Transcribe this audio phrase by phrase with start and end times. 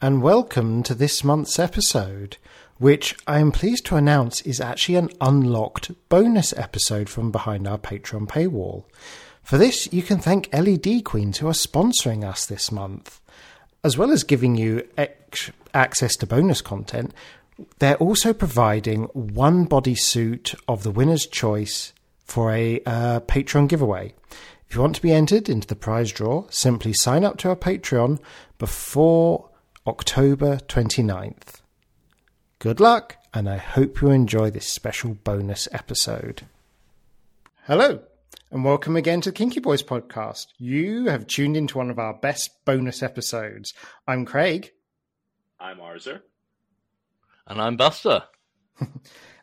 [0.00, 2.36] and welcome to this month's episode,
[2.78, 7.78] which I am pleased to announce is actually an unlocked bonus episode from behind our
[7.78, 8.84] Patreon paywall.
[9.42, 13.20] For this, you can thank LED Queens who are sponsoring us this month.
[13.82, 17.12] As well as giving you ex- access to bonus content,
[17.80, 21.92] they're also providing one bodysuit of the winner's choice
[22.24, 24.14] for a uh, Patreon giveaway.
[24.68, 27.56] If you want to be entered into the prize draw, simply sign up to our
[27.56, 28.20] Patreon
[28.58, 29.47] before
[29.88, 31.62] October 29th.
[32.58, 36.42] Good luck, and I hope you enjoy this special bonus episode.
[37.66, 38.00] Hello,
[38.50, 40.48] and welcome again to the Kinky Boys podcast.
[40.58, 43.72] You have tuned into one of our best bonus episodes.
[44.06, 44.72] I'm Craig.
[45.58, 46.20] I'm Arzer.
[47.46, 48.24] And I'm Buster.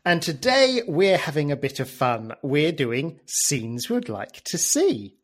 [0.08, 2.36] And today we're having a bit of fun.
[2.44, 5.16] We're doing Scenes We'd Like to See,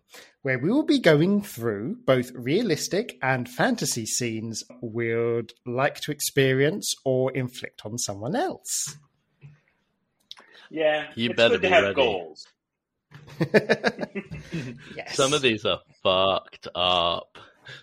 [0.44, 6.94] where we will be going through both realistic and fantasy scenes we'd like to experience
[7.05, 8.98] or inflict on someone else.
[10.70, 11.96] Yeah, You it's better good to be have ready.
[11.96, 12.48] goals.
[14.96, 15.07] yes.
[15.15, 17.37] Some of these are fucked up.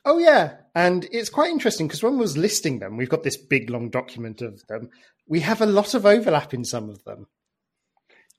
[0.05, 3.37] Oh yeah, and it's quite interesting because when we was listing them, we've got this
[3.37, 4.91] big long document of them.
[5.27, 7.27] We have a lot of overlap in some of them.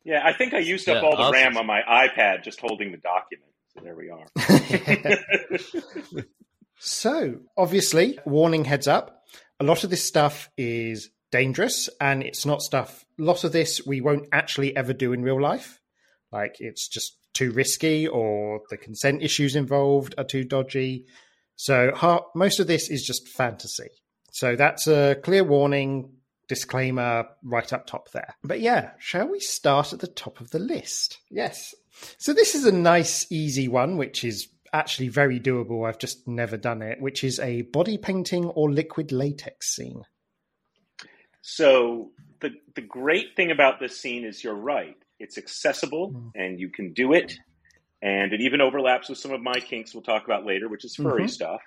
[0.04, 1.32] Yeah, I think I used up Yeah, all the.
[1.32, 3.49] RAM on my iPad just holding the document.
[3.80, 4.26] So there we are.
[6.80, 9.24] So, obviously, warning heads up.
[9.60, 13.86] A lot of this stuff is dangerous and it's not stuff, a lot of this
[13.86, 15.82] we won't actually ever do in real life.
[16.32, 21.06] Like, it's just too risky or the consent issues involved are too dodgy.
[21.58, 23.90] So, ha- most of this is just fantasy.
[24.32, 26.14] So, that's a clear warning,
[26.48, 28.36] disclaimer right up top there.
[28.42, 31.18] But yeah, shall we start at the top of the list?
[31.30, 31.76] Yes.
[32.18, 35.88] So, this is a nice, easy one, which is actually very doable.
[35.88, 40.04] I've just never done it, which is a body painting or liquid latex scene.
[41.42, 42.12] so
[42.42, 44.96] the the great thing about this scene is you're right.
[45.20, 46.32] It's accessible Mm.
[46.36, 47.34] and you can do it.
[48.02, 50.96] And it even overlaps with some of my kinks we'll talk about later, which is
[50.96, 51.30] furry Mhm.
[51.30, 51.62] stuff.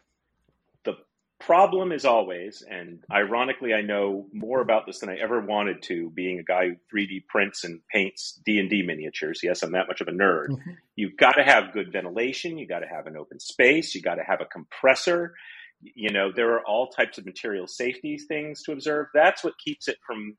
[1.42, 5.82] The problem is always, and ironically, I know more about this than I ever wanted
[5.82, 9.40] to, being a guy who 3D prints and paints D and D miniatures.
[9.42, 10.50] Yes, I'm that much of a nerd.
[10.50, 10.76] Mhm.
[10.94, 12.58] You've got to have good ventilation.
[12.58, 13.92] You got to have an open space.
[13.92, 15.34] You got to have a compressor.
[15.80, 19.08] You know, there are all types of material safety things to observe.
[19.12, 20.36] That's what keeps it from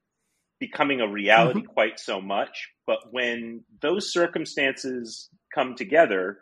[0.59, 2.69] becoming a reality quite so much.
[2.87, 6.39] But when those circumstances come together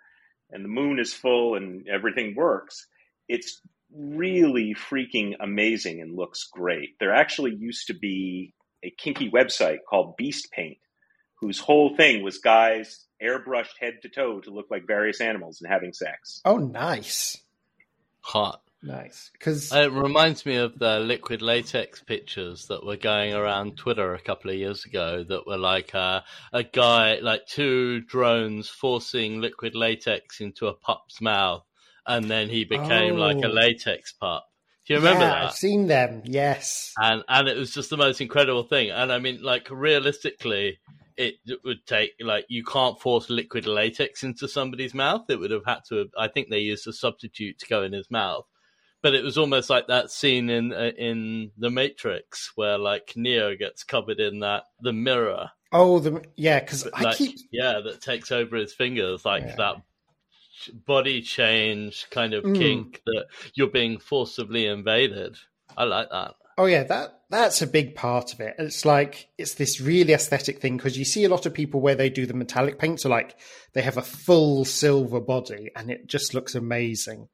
[0.51, 2.87] and the moon is full and everything works,
[3.27, 3.59] it's
[3.95, 6.97] really freaking amazing and looks great.
[6.99, 8.53] There actually used to be
[8.83, 10.77] a kinky website called Beast Paint,
[11.39, 15.71] whose whole thing was guys airbrushed head to toe to look like various animals and
[15.71, 16.41] having sex.
[16.45, 17.37] Oh, nice.
[18.21, 18.61] Hot.
[18.83, 19.29] Nice.
[19.33, 24.21] Because, It reminds me of the liquid latex pictures that were going around Twitter a
[24.21, 26.21] couple of years ago that were like uh,
[26.51, 31.63] a guy, like two drones forcing liquid latex into a pup's mouth,
[32.07, 33.51] and then he became like a Oh.
[33.51, 34.45] latex pup.
[34.87, 35.43] Do you remember yeah, that?
[35.49, 36.23] I've seen them.
[36.25, 36.93] Yes.
[36.97, 38.89] and and it was just the most incredible thing.
[38.89, 40.79] And I mean, like realistically,
[41.17, 45.25] it would take like you can't force liquid latex into somebody's mouth.
[45.29, 45.97] It would have had to.
[45.97, 48.45] Have, I think they used a substitute to go in his mouth.
[49.03, 53.55] But it was almost like that scene in uh, in the Matrix where like Neo
[53.55, 56.59] gets covered in that the mirror, Oh, the yeah.
[56.59, 59.55] Because I like, keep yeah, that takes over his fingers, like Yeah.
[59.57, 59.75] that
[60.69, 62.57] body change kind of Mm.
[62.57, 65.37] kink that you're being forcibly invaded.
[65.77, 66.35] I like that.
[66.57, 68.55] Oh yeah, that that's a big part of it.
[68.59, 71.95] It's like it's this really aesthetic thing because you see a lot of people where
[71.95, 73.37] they do the metallic paint, so like
[73.73, 77.29] they have a full silver body and it just looks amazing.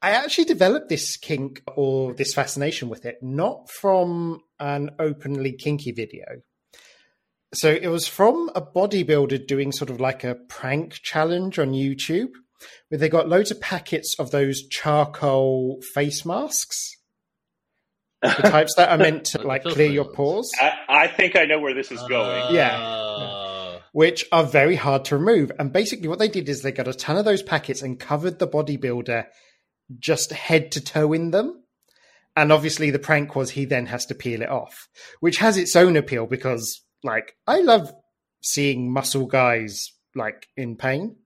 [0.00, 5.90] I actually developed this kink or this fascination with it not from an openly kinky
[5.90, 6.42] video.
[7.54, 12.32] So it was from a bodybuilder doing sort of like a prank challenge on YouTube
[12.88, 16.96] where they got loads of packets of those charcoal face masks
[18.22, 21.60] the types that are meant to like clear your pores, I, I think I know
[21.60, 22.54] where this is going.
[22.54, 22.76] Yeah.
[22.78, 23.80] Oh.
[23.92, 25.52] which are very hard to remove.
[25.58, 28.38] And basically, what they did is they got a ton of those packets and covered
[28.38, 29.26] the bodybuilder
[29.98, 31.62] just head to toe in them.
[32.34, 34.88] And obviously, the prank was he then has to peel it off,
[35.20, 37.92] which has its own appeal because, like, I love
[38.42, 41.16] seeing muscle guys like in pain.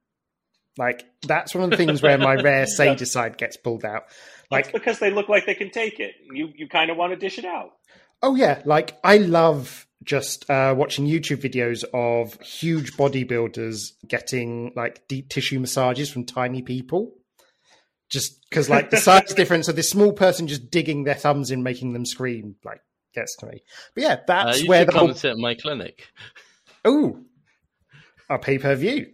[0.78, 4.04] Like that's one of the things where my rare sadicide gets pulled out.
[4.50, 6.14] Like Like because they look like they can take it.
[6.32, 7.70] You you kind of want to dish it out.
[8.22, 15.06] Oh yeah, like I love just uh, watching YouTube videos of huge bodybuilders getting like
[15.08, 17.12] deep tissue massages from tiny people.
[18.10, 21.62] just because like the size difference of this small person just digging their thumbs in,
[21.62, 22.80] making them scream, like
[23.14, 23.62] gets to me.
[23.94, 26.06] But yeah, Uh, that's you where should the come whole and sit at my clinic.
[26.84, 27.20] oh,
[28.28, 29.06] a pay per view.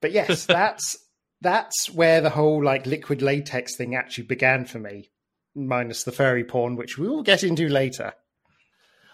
[0.00, 0.96] But yes, that's
[1.40, 5.10] that's where the whole like liquid latex thing actually began for me,
[5.54, 8.14] minus the furry porn, which we will get into later.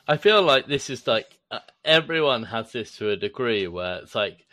[0.06, 4.14] I feel like this is like uh, everyone has this to a degree where it's
[4.14, 4.44] like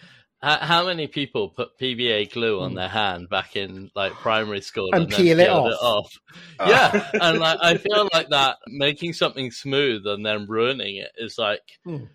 [0.42, 4.90] how, how many people put PVA glue on their hand back in like primary school
[4.92, 5.02] Hmm.
[5.02, 6.12] And then peel it peeled off.
[6.60, 11.38] Yeah, and like I feel like that making something smooth and then ruining it is
[11.38, 12.06] like Hmm.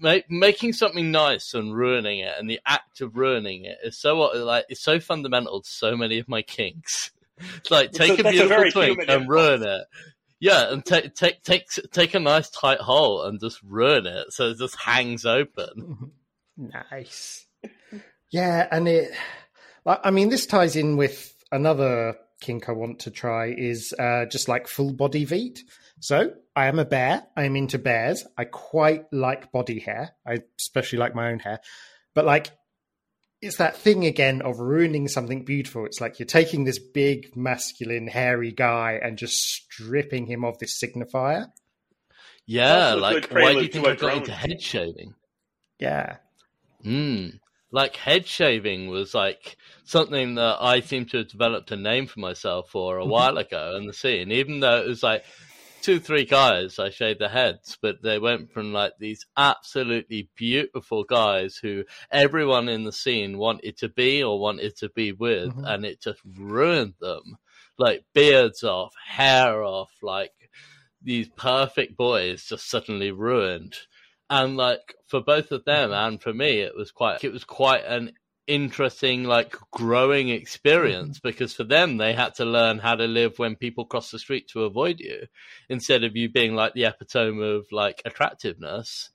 [0.00, 4.16] Ma- making something nice and ruining it, and the act of ruining it is so
[4.18, 7.10] like it's so fundamental to so many of my kinks.
[7.58, 9.86] It's like take a- a, that's a beautiful very twink and ruin it.
[10.40, 14.50] Yeah, and take take take take a nice tight hole and just ruin it so
[14.50, 16.12] it just hangs open.
[16.56, 17.46] Nice.
[18.30, 19.10] Yeah, and it.
[19.84, 24.26] like, I mean, this ties in with another kink I want to try is uh,
[24.26, 25.60] just like full body Veet.
[26.00, 27.26] So I am a bear.
[27.36, 28.24] I am into bears.
[28.36, 30.12] I quite like body hair.
[30.26, 31.60] I especially like my own hair.
[32.14, 32.50] But like,
[33.40, 35.84] it's that thing again of ruining something beautiful.
[35.84, 40.80] It's like you're taking this big, masculine, hairy guy and just stripping him of this
[40.82, 41.48] signifier.
[42.46, 45.14] Yeah, like why do you think I got into head shaving?
[45.78, 46.16] Yeah.
[46.84, 47.40] Mm.
[47.70, 52.20] Like head shaving was like something that I seem to have developed a name for
[52.20, 55.24] myself for a while ago in the scene, even though it was like
[55.84, 61.04] two, three guys I shaved their heads, but they went from like these absolutely beautiful
[61.04, 65.74] guys who everyone in the scene wanted to be or wanted to be with, Mhm.
[65.74, 67.36] and it just ruined them.
[67.78, 70.32] Like beards off, hair off, like
[71.02, 73.76] these perfect boys just suddenly ruined
[74.30, 77.84] and like for both of them and for me it was quite it was quite
[77.84, 78.10] an
[78.46, 83.56] interesting like growing experience because for them they had to learn how to live when
[83.56, 85.26] people cross the street to avoid you
[85.68, 89.10] instead of you being like the epitome of like attractiveness.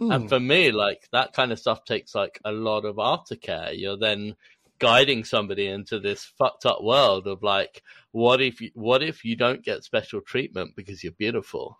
[0.00, 0.14] Mm.
[0.14, 3.78] and for me like that kind of stuff takes like a lot of aftercare.
[3.78, 4.34] You're then
[4.80, 9.36] guiding somebody into this fucked up world of like what if you, what if you
[9.36, 11.78] don't get special treatment because you're beautiful?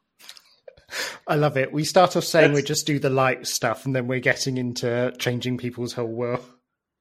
[1.27, 1.73] I love it.
[1.73, 5.11] We start off saying we just do the light stuff, and then we're getting into
[5.19, 6.45] changing people's whole world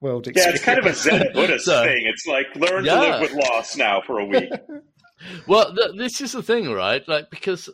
[0.01, 2.03] world Yeah, it's kind of a Zen Buddhist So- thing.
[2.06, 2.95] It's like learn Yeah.
[2.95, 4.50] to live with loss now for a week.
[5.48, 7.07] Well, th- this is the thing, right?
[7.07, 7.69] Like, because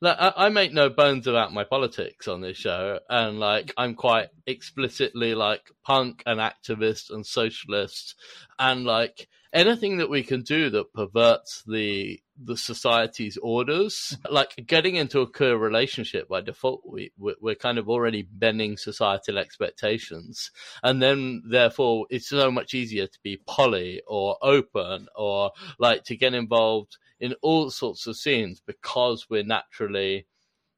[0.00, 3.96] like, I-, I make no bones about my politics on this show, and like, I'm
[3.96, 8.14] quite explicitly like punk and activist and socialist,
[8.60, 14.34] and like anything that we can do that perverts the the society's orders, mm-hmm.
[14.34, 18.76] like getting into a queer relationship by default, we we- we're kind of already bending
[18.76, 20.50] societal expectations,
[20.82, 26.16] and then therefore it's so much easier to be poly or open or like to
[26.16, 30.26] get involved in all sorts of scenes because we're naturally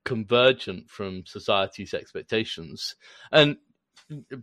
[0.04, 2.96] convergent from society's expectations.
[3.30, 3.58] And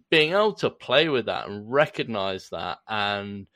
[0.10, 3.48] being able to play with that and recognize that and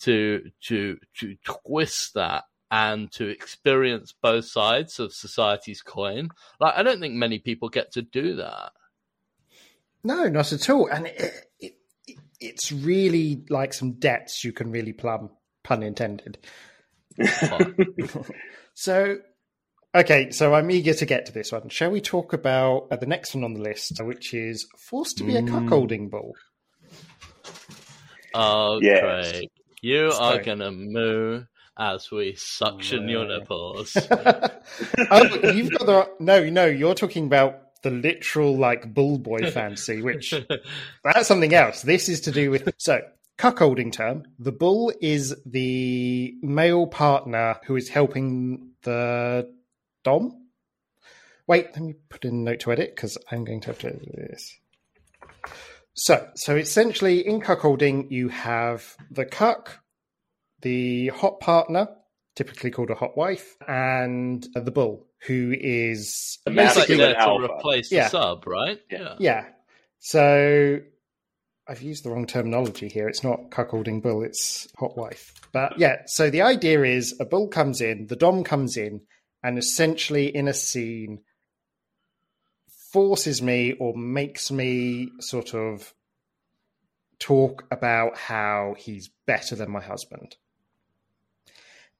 [0.00, 6.28] to to to twist that and to experience both sides of society's coin
[6.60, 8.72] like i don't think many people get to do that
[10.04, 10.88] no, not at all.
[10.88, 11.74] And it, it,
[12.06, 15.30] it, it's really like some depths you can really plumb,
[15.64, 16.38] pun intended.
[18.74, 19.18] So,
[19.92, 21.68] okay, so I'm eager to get to this one.
[21.68, 25.24] Shall we talk about uh, the next one on the list, which is forced to
[25.24, 25.48] be a Mm.
[25.68, 26.36] cuckolding bull?
[28.34, 29.32] oh Yes.
[29.32, 29.48] Craig,
[29.82, 31.44] you are gonna moo
[31.78, 33.96] as we suction your nipples
[35.10, 36.66] oh, you've got the no, no.
[36.66, 40.34] You're talking about the literal like bull boy fancy, which
[41.04, 41.82] that's something else.
[41.82, 43.00] This is to do with so
[43.38, 44.24] cuckolding term.
[44.38, 49.52] The bull is the male partner who is helping the
[50.04, 50.46] dom.
[51.46, 53.92] Wait, let me put in a note to edit because I'm going to have to
[53.92, 54.58] do this.
[55.98, 59.80] So, so essentially, in cuckolding, you have the cuck,
[60.62, 61.88] the hot partner,
[62.36, 67.18] typically called a hot wife, and the bull, who is The It's like there to
[67.20, 67.44] alpha.
[67.52, 68.04] replace Yeah.
[68.04, 68.78] the sub, right?
[68.90, 69.16] Yeah.
[69.18, 69.46] Yeah.
[69.98, 70.78] So
[71.68, 73.08] I've used the wrong terminology here.
[73.08, 75.34] It's not cuckolding bull, it's hot wife.
[75.52, 79.00] But yeah, so the idea is a bull comes in, the dom comes in,
[79.42, 81.22] and essentially in a scene
[82.92, 85.92] forces me or makes me sort of
[87.18, 90.36] talk about how he's better than my husband.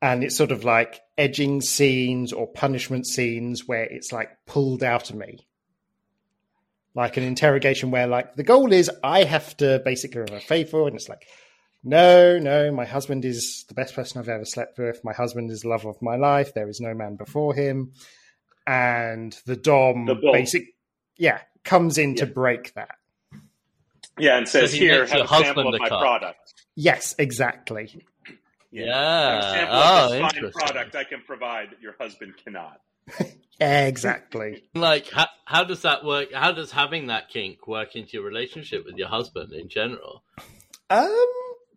[0.00, 5.10] And it's sort of like edging scenes or punishment scenes where it's like pulled out
[5.10, 5.48] of me
[6.98, 10.96] like an interrogation where like the goal is I have to basically remain faithful, and
[10.96, 11.26] it's like
[11.84, 15.04] no, no, my husband is the best person I've ever slept with.
[15.04, 16.52] My husband is the love of my life.
[16.54, 17.92] There is no man before him.
[18.66, 20.64] And the Dom The basic
[21.18, 22.96] yeah, comes in to break that.
[24.18, 26.00] Yeah, and says, So he "Here, have your a sample husband of my cuck.
[26.00, 28.04] product." Yes, exactly.
[28.70, 28.84] Yeah.
[29.32, 30.66] Have a sample Oh, of this fine interesting.
[30.66, 32.80] product I can provide that your husband cannot.
[33.60, 34.62] Exactly.
[34.76, 36.32] Like, how, how does that work?
[36.32, 40.22] How does having that kink work into your relationship with your husband in general?
[40.90, 41.26] um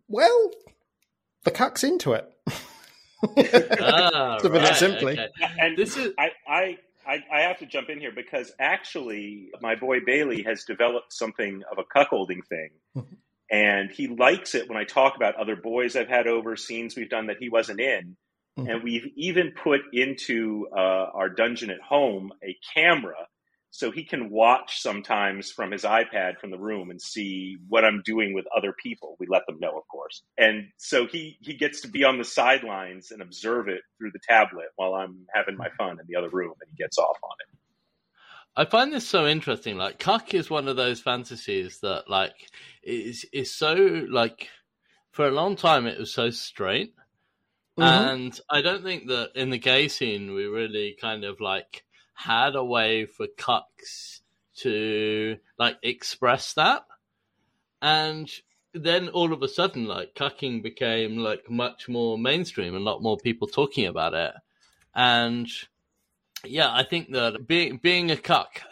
[0.06, 0.50] well
[1.42, 2.32] the cuck's into it.
[3.24, 5.12] Ah, To put it right, simply.
[5.14, 5.28] okay.
[5.58, 9.74] And This is I, I, I, I have to jump in here because actually, my
[9.74, 12.70] boy Bailey has developed something of a cuckolding thing.
[12.96, 13.06] Mhm.
[13.50, 17.10] and he likes it when I talk about other boys I've had over, scenes we've
[17.10, 18.16] done that he wasn't in.
[18.58, 18.70] Mhm.
[18.70, 23.28] And we've even put into uh, our dungeon at home a camera
[23.74, 28.02] so he can watch sometimes from his iPad from the room and see what I'm
[28.04, 29.16] doing with other people.
[29.18, 30.22] We let them know, of course.
[30.36, 34.20] And so he, he gets to be on the sidelines and observe it through the
[34.28, 37.30] tablet while I'm having my fun in the other room and he gets off on
[37.40, 37.58] it.
[38.54, 39.78] I find this so interesting.
[39.78, 42.34] Like, cuck is one of those fantasies that, like,
[42.82, 43.72] is is so
[44.10, 44.50] like
[45.12, 46.92] for a long time it was so straight,
[47.78, 48.12] Mhm.
[48.12, 52.54] and I don't think that in the gay scene we really kind of like had
[52.54, 54.20] a way for cucks
[54.58, 56.84] to like express that,
[57.80, 58.30] and
[58.74, 63.02] then all of a sudden, like, cucking became like much more mainstream, and a lot
[63.02, 64.32] more people talking about it,
[64.94, 65.48] and
[66.44, 68.62] yeah, I think that being being a cuck,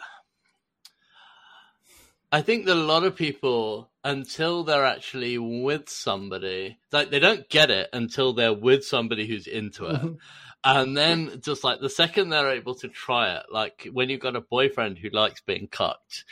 [2.31, 7.49] I think that a lot of people, until they're actually with somebody, like they don't
[7.49, 9.95] get it until they're with somebody who's into it.
[9.95, 10.13] Mm-hmm.
[10.63, 14.35] And then just like the second they're able to try it, like when you've got
[14.35, 16.23] a boyfriend who likes being cucked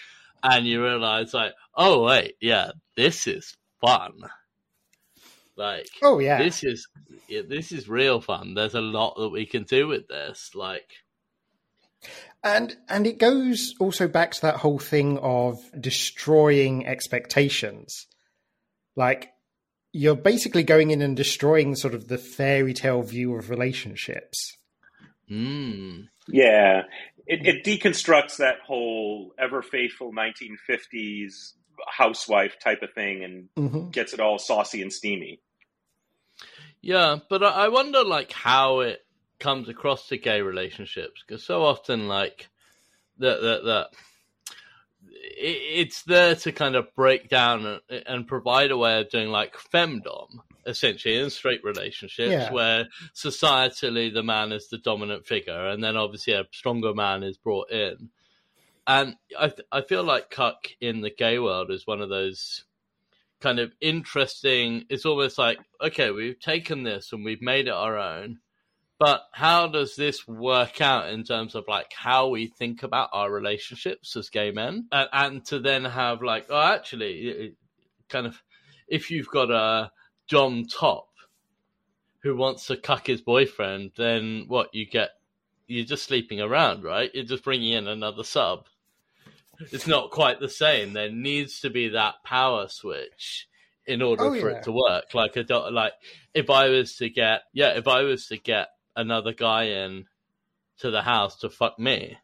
[0.44, 4.14] and you realize like, oh wait, yeah, this is fun.
[5.56, 6.38] Like Oh yeah.
[6.38, 6.88] this is
[7.28, 8.54] yeah, this is real fun.
[8.54, 10.52] There's a lot that we can do with this.
[10.54, 10.92] Like
[12.44, 18.06] And and it goes also back to that whole thing of destroying expectations.
[18.96, 19.32] Like
[19.92, 24.58] you're basically going in and destroying sort of the fairy tale view of relationships.
[25.30, 26.84] mm, Yeah,
[27.26, 31.54] it, it deconstructs that whole ever faithful 1950s
[31.88, 35.42] housewife type of thing and hmm gets it all saucy and steamy.
[36.82, 39.06] Yeah, but I I wonder like how it
[39.40, 42.50] comes across to gay relationships because so often like
[43.20, 43.92] that that that it,
[45.22, 50.28] it's there to kind of break down and, provide a way of doing like femdom
[50.66, 52.52] essentially in straight relationships Yeah.
[52.52, 57.38] where societally the man is the dominant figure and then obviously a stronger man is
[57.38, 58.10] brought in
[58.88, 62.66] and I th- I feel like cuck in the gay world is one of those
[63.40, 64.86] kind of interesting.
[64.90, 68.40] It's almost like, okay, we've taken this and we've made it our own,
[69.00, 73.32] but how does this work out in terms of like how we think about our
[73.32, 74.88] relationships as gay men?
[74.92, 77.56] And, and to then have like, oh, actually, it-
[78.10, 78.42] kind of,
[78.88, 79.92] if you've got a
[80.30, 81.10] Dom top
[82.24, 85.12] who wants to cuck his boyfriend, then what you get?
[85.68, 87.12] You're just sleeping around, right?
[87.14, 88.66] You're just bringing in another sub
[89.60, 90.94] it's not quite the same.
[90.94, 93.48] There needs to be that power switch
[93.86, 94.58] in order Oh, for yeah.
[94.58, 95.14] it to work.
[95.14, 95.94] Like a like
[96.34, 100.06] if I was to get yeah, if I was to get another guy in
[100.80, 102.18] to the house to fuck me,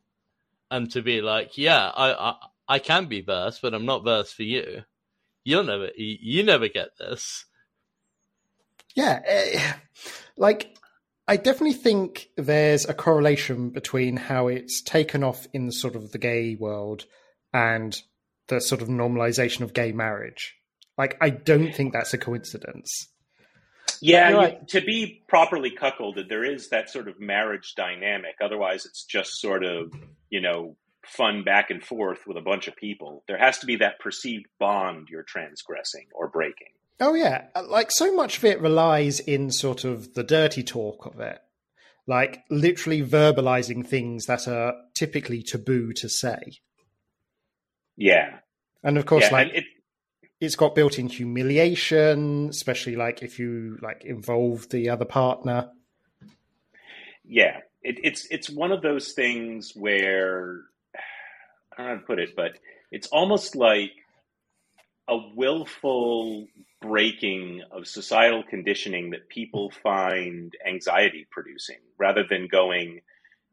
[0.69, 2.35] and to be like, yeah, I I,
[2.67, 4.83] I can be verse, but I'm not verse for you.
[5.43, 7.45] You'll never you, never get this.
[8.95, 9.73] Yeah, eh,
[10.37, 10.75] like
[11.27, 16.11] I definitely think there's a correlation between how it's taken off in the sort of
[16.11, 17.05] the gay world
[17.53, 17.99] and
[18.47, 20.55] the sort of normalization of gay marriage.
[20.97, 23.09] Like I don't think that's a coincidence.
[24.05, 24.67] Yeah, right.
[24.67, 28.35] to be properly cuckolded, there is that sort of marriage dynamic.
[28.39, 29.93] Otherwise, it's just sort of,
[30.29, 33.23] you know, fun back and forth with a bunch of people.
[33.27, 36.67] There has to be that perceived bond you're transgressing or breaking.
[36.99, 41.05] Oh yeah, uh, like so much of it relies in sort of the dirty talk
[41.05, 41.39] of it.
[42.07, 46.59] Like literally verbalizing things that are typically taboo to say.
[47.97, 48.37] Yeah.
[48.83, 49.63] And of course yeah, like it,
[50.45, 55.71] it's got built-in humiliation, especially like if you like involve the other partner.
[57.27, 60.61] yeah, it, it's it's one of those things where
[61.77, 62.57] I don't know how to put it, but
[62.91, 63.91] it's almost like
[65.07, 66.47] a willful
[66.81, 73.01] breaking of societal conditioning that people find anxiety producing, rather than going,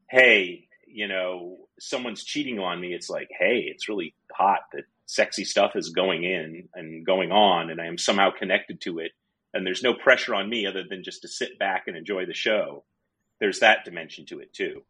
[0.09, 5.45] "Hey, you know, someone's cheating on me." It's like, "Hey, it's really hot that sexy
[5.45, 9.11] stuff is going in and going on, and I am somehow connected to it,
[9.53, 12.33] and there's no pressure on me other than just to sit back and enjoy the
[12.33, 12.83] show.
[13.39, 14.83] There's that dimension to it too.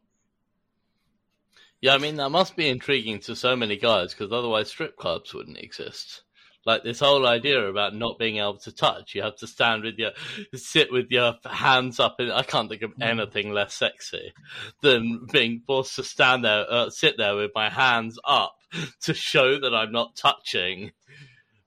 [1.82, 5.34] Yeah, I mean that must be intriguing to so many guys because otherwise strip clubs
[5.34, 6.24] wouldn't exist.
[6.66, 9.96] Like this whole idea about not being able to touch, you have to stand with
[9.98, 10.12] your,
[10.56, 12.16] sit with your hands up.
[12.20, 13.04] And I can't think of Hmm.
[13.04, 14.34] anything less sexy
[14.82, 18.56] than being forced to stand there, uh, sit there with my hands up
[19.02, 20.94] to show that I'm not touching,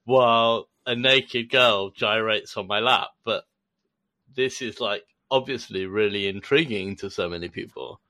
[0.04, 3.08] while a naked girl gyrates on my lap.
[3.22, 3.44] But
[4.34, 8.00] this is like obviously really intriguing to so many people.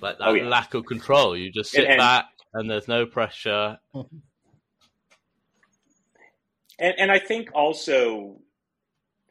[0.00, 0.46] Like that Oh, yeah.
[0.48, 1.36] lack of control.
[1.36, 3.78] You just sit And- and- back and there's no pressure.
[6.78, 8.36] And, and I think also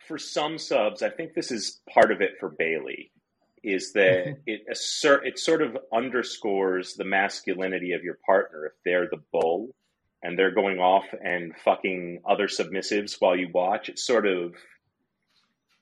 [0.08, 3.12] for some subs, I think this is part of it for Bailey,
[3.64, 4.42] is that mm-hmm.
[4.46, 9.70] it assert it sort of underscores the masculinity of your partner if they're the bull
[10.24, 13.90] and they're going off and fucking other submissives while you watch.
[13.90, 14.56] It sort of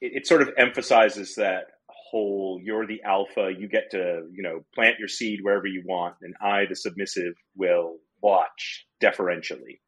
[0.02, 4.64] it, it sort of emphasizes that whole you're the alpha, you get to, you know,
[4.74, 9.82] plant your seed wherever you want, and I, the submissive, will watch deferentially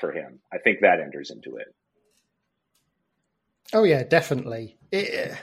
[0.00, 0.40] for him.
[0.52, 1.74] I think that enters into it.
[3.72, 4.76] Oh yeah, definitely.
[4.92, 5.34] It, uh,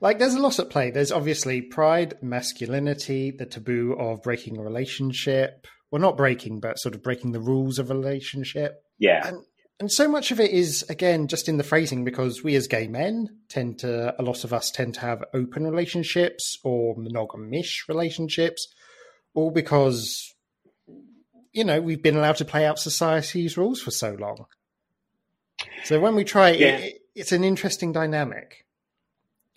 [0.00, 0.90] like there's a lot at play.
[0.90, 5.66] There's obviously pride, masculinity, the taboo of breaking a relationship.
[5.90, 8.82] Well, not breaking, but sort of breaking the rules of a relationship.
[8.98, 9.26] Yeah.
[9.26, 9.44] And
[9.80, 12.88] and so much of it is again just in the phrasing because we as gay
[12.88, 18.66] men tend to a lot of us tend to have open relationships or monogamish relationships,
[19.34, 20.34] all because
[21.58, 24.46] you know we've been allowed to play out society's rules for so long.
[25.84, 26.76] So when we try, Yeah.
[26.78, 28.64] it, it's an interesting dynamic.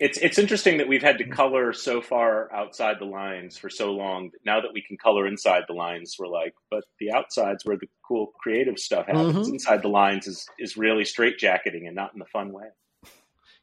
[0.00, 3.92] It's it's interesting that we've had to color so far outside the lines for so
[3.92, 4.30] long.
[4.32, 7.76] that Now that we can color inside the lines, we're like, but the outside's where
[7.76, 9.46] the cool creative stuff happens.
[9.48, 9.52] Mhm.
[9.52, 12.66] Inside the lines is is really straitjacketing and not in the fun way.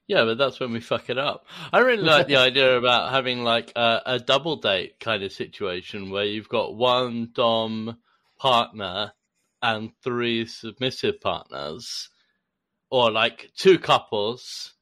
[0.07, 1.45] Yeah, but that's when we fuck it up.
[1.73, 6.09] I really like the idea about having like a, a double date kind of situation
[6.09, 7.97] where you've got one dom
[8.39, 9.13] partner
[9.61, 12.09] and three submissive partners,
[12.89, 14.73] or like two couples,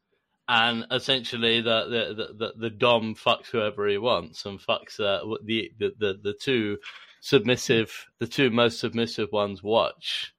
[0.48, 5.72] and essentially the the the, the, dom fucks whoever he wants and fucks uh, the,
[5.80, 6.78] the the the two
[7.22, 10.34] submissive, the two most submissive ones watch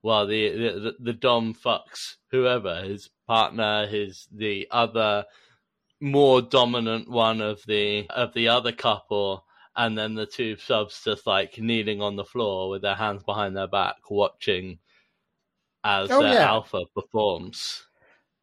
[0.00, 5.24] while the, the the dom fucks whoever his partner his the other
[6.00, 9.44] more dominant one of the of the other couple
[9.78, 13.56] and then the two subs just like kneeling on the floor with their hands behind
[13.56, 14.78] their back watching
[15.84, 16.46] as Oh, their yeah.
[16.48, 17.84] alpha performs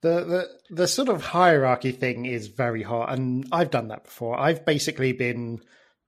[0.01, 4.39] The, the the sort of hierarchy thing is very hot, and I've done that before.
[4.39, 5.59] I've basically been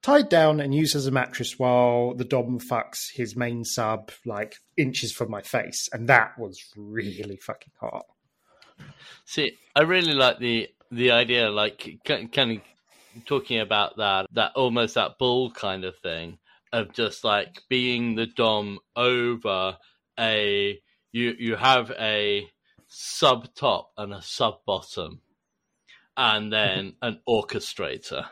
[0.03, 4.55] tied down and used as a mattress while the dom fucks his main sub like
[4.77, 8.05] inches from my face, and that was really fucking hot.
[9.25, 12.61] See, I really like the the idea, like kind of
[13.25, 16.37] talking about that that almost that bull kind of thing
[16.73, 19.77] of just like being the dom over
[20.19, 20.79] a
[21.11, 22.49] you you have a
[22.87, 25.21] sub top and a sub bottom,
[26.15, 28.27] and then an orchestrator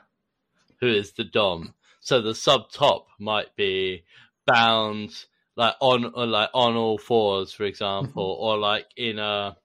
[0.80, 1.74] who is the dom.
[2.02, 4.04] So the sub top might be
[4.46, 8.44] bound like on or like on all fours, for example, mm-hmm.
[8.44, 9.58] or like in a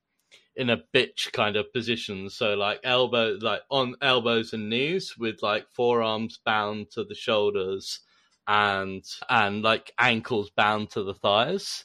[0.56, 2.28] in a bitch kind of position.
[2.30, 8.00] So like elbow, like on elbows and knees with like forearms bound to the shoulders
[8.46, 11.84] and and like ankles bound to the thighs.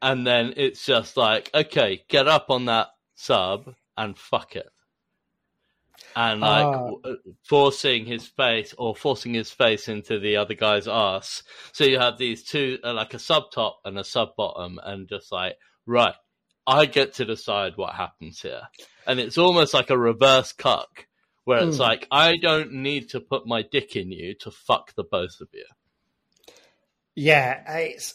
[0.00, 4.68] And then it's just like, okay, get up on that sub and fuck it.
[6.14, 11.42] And like w- forcing his face or forcing his face into the other guy's ass.
[11.72, 15.08] So you have these two, uh, like a sub top and a sub bottom, and
[15.08, 16.14] just like, right,
[16.68, 18.60] I get to decide what happens here.
[19.06, 21.06] And it's almost like a reverse cuck,
[21.44, 21.80] where it's Mm.
[21.80, 25.48] like, I don't need to put my dick in you to fuck the both of
[25.52, 25.64] you.
[27.14, 28.14] Yeah, it's.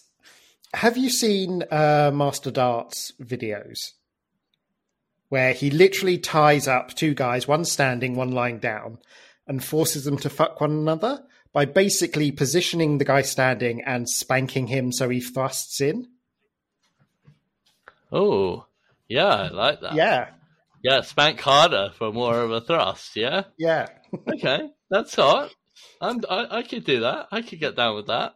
[0.76, 3.92] Have you seen uh, Master Dart's videos
[5.30, 9.00] where he literally ties up two guys, one standing, one lying down,
[9.48, 14.68] and forces them to fuck one another by basically positioning the guy standing and spanking
[14.68, 16.08] him so he thrusts in?
[18.14, 18.68] Oh,
[19.10, 19.96] yeah, I like that.
[19.96, 20.30] Yeah,
[20.84, 23.46] Yeah, spank harder for more of a thrust, yeah?
[23.58, 23.88] yeah.
[24.32, 25.50] Okay, that's hot.
[26.00, 27.28] I'm, I, I could do that.
[27.32, 28.36] I could get down with that.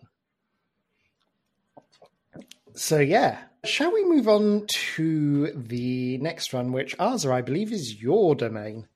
[2.74, 8.02] So yeah, shall we move on to the next one, which Arza, I believe, is
[8.02, 8.88] your domain.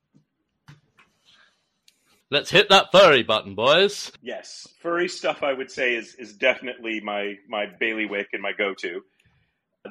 [2.30, 4.10] Let's hit that furry button, boys.
[4.22, 8.72] Yes, furry stuff I would say is is definitely my my bailiwick and my go
[8.74, 9.02] to.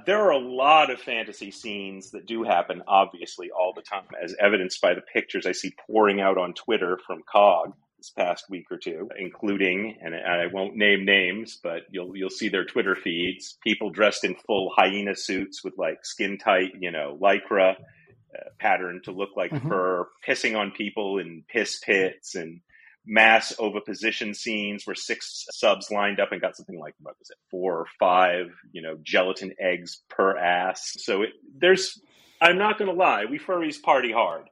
[0.06, 4.34] There are a lot of fantasy scenes that do happen, obviously, all the time, as
[4.40, 8.72] evidenced by the pictures I see pouring out on Twitter from COG this past week
[8.72, 13.58] or two, including, and I won't name names, but you'll you'll see their Twitter feeds,
[13.64, 19.02] people dressed in full hyena suits with like skin tight, you know, lycra uh, pattern
[19.04, 19.68] to look like mm-hmm.
[19.68, 22.62] fur, pissing on people in piss pits and
[23.06, 27.38] mass oviposition scenes where six subs lined up and got something like what was it
[27.50, 30.94] four or five you know gelatin eggs per ass.
[30.98, 32.00] So it, there's
[32.40, 34.48] i'm not going to lie we furries party hard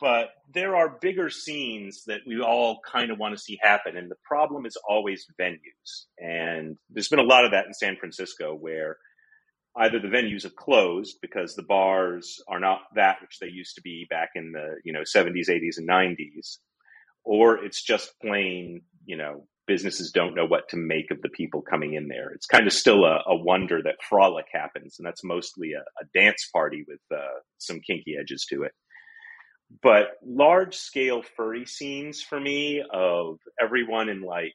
[0.00, 4.10] but there are bigger scenes that we all kind of want to see happen and
[4.10, 6.06] the problem is always venues.
[6.18, 8.96] And there's been a lot of that in san francisco where
[9.76, 13.82] either the venues have closed because the bars are not that which they used to
[13.82, 16.58] be back in the you know 70s 80s and 90s
[17.24, 21.62] or it's just plain, you know, businesses don't know what to make of the people
[21.62, 22.30] coming in there.
[22.30, 26.06] It's kind of still a, a wonder that frolic happens, and that's mostly a, a
[26.12, 28.72] dance party with uh, some kinky edges to it.
[29.82, 34.54] But large scale furry scenes for me of everyone in like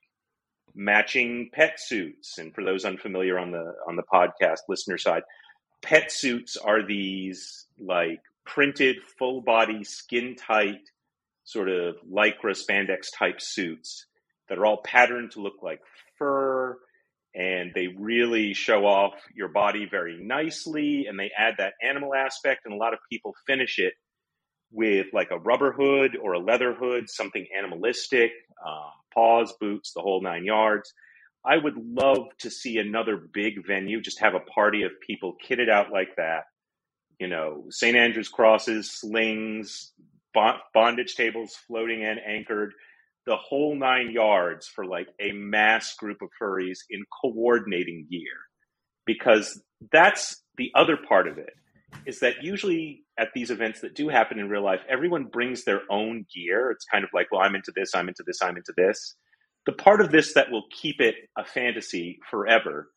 [0.73, 5.23] matching pet suits, and for those unfamiliar on the on the podcast listener side,
[5.81, 10.81] pet suits are these like printed full body skin tight
[11.45, 14.05] sort of lycra spandex type suits
[14.49, 15.79] that are all patterned to look like
[16.17, 16.77] fur
[17.35, 22.61] and they really show off your body very nicely and they add that animal aspect
[22.65, 23.93] and a lot of people finish it
[24.71, 28.31] with like a rubber hood or a leather hood something animalistic
[28.65, 30.93] um, paws boots the whole nine yards.
[31.45, 35.69] I would love to see another big venue just have a party of people kitted
[35.69, 36.45] out like that.
[37.19, 39.93] You know st andrew's crosses slings
[40.73, 42.73] bondage tables floating and anchored,
[43.25, 48.21] the whole nine yards for like a mass group of furries in coordinating gear.
[49.05, 51.53] Because that's the other part of it
[52.05, 55.81] is that usually at these events that do happen in real life, everyone brings their
[55.89, 56.71] own gear.
[56.71, 59.15] It's kind of like, well, I'm into this, I'm into this, I'm into this.
[59.65, 62.89] The part of this that will keep it a fantasy forever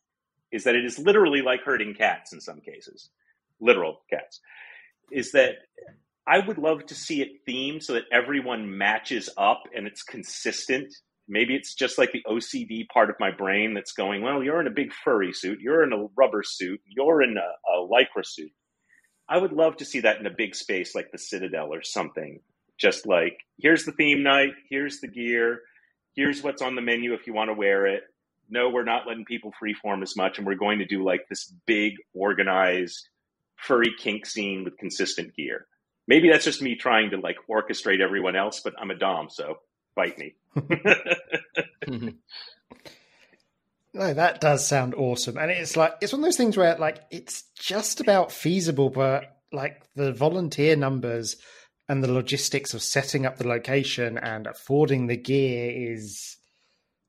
[0.51, 3.09] is that it is literally like herding cats in some cases,
[3.59, 4.39] literal cats.
[5.11, 5.55] Is that
[6.29, 10.93] I would love to see it themed so that everyone matches up and it's consistent.
[11.27, 14.67] Maybe it's just like the OCD part of my brain that's going, well, you're in
[14.67, 18.51] a big furry suit, you're in a rubber suit, you're in a, a lycra suit.
[19.27, 22.41] I would love to see that in a big space like the Citadel or something.
[22.77, 25.61] Just like, here's the theme night, here's the gear,
[26.15, 28.03] here's what's on the menu if you want to wear it.
[28.51, 31.51] No, we're not letting people freeform as much, and we're going to do like this
[31.65, 33.09] big organized
[33.55, 35.65] furry kink scene with consistent gear.
[36.09, 39.59] Maybe that's just me trying to like orchestrate everyone else, but I'm a dom, so
[39.95, 40.33] bite me.
[43.93, 46.99] no, that does sound awesome, and it's like it's one of those things where like
[47.11, 51.35] it's just about feasible, but like the volunteer numbers
[51.87, 56.37] and the logistics of setting up the location and affording the gear is,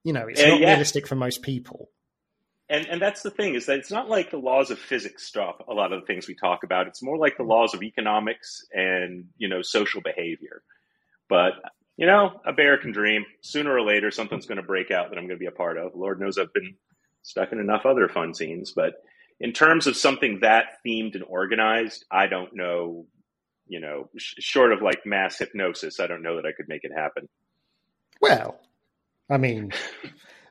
[0.04, 0.68] you know, it's uh, not yeah.
[0.72, 1.88] realistic for most people
[2.70, 5.66] and and that's the thing is that it's not like the laws of physics stop
[5.68, 6.86] a lot of the things we talk about.
[6.86, 7.50] It's more like the mm-hmm.
[7.52, 10.62] laws of economics and you know social behavior.
[11.28, 11.54] But
[11.96, 13.26] you know a bear can dream.
[13.42, 15.76] Sooner or later something's going to break out that i'm going to be a part
[15.76, 15.94] of.
[15.94, 16.76] Lord knows i've been
[17.22, 18.72] stuck in enough other fun scenes.
[18.74, 18.94] But
[19.40, 23.06] in terms of something that themed and organized i don't know
[23.66, 26.84] you know sh- short of like mass hypnosis i don't know that i could make
[26.84, 27.28] it happen.
[28.20, 28.60] Well
[29.28, 29.72] i mean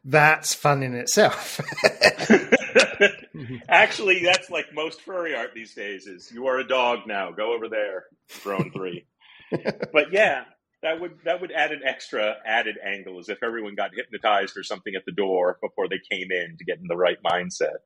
[0.05, 1.59] that's fun in itself.
[3.69, 7.31] Actually, that's like most furry art these days is you are a dog now.
[7.31, 8.05] Go over there,
[8.41, 9.05] drone three.
[9.51, 10.43] but yeah,
[10.81, 14.63] that would that would add an extra added angle as if everyone got hypnotized or
[14.63, 17.77] something at the door before they came in to get in the right mindset.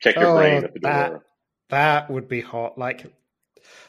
[0.00, 1.24] Check your oh, brain at the that, door.
[1.70, 2.78] That would be hot.
[2.78, 3.12] Like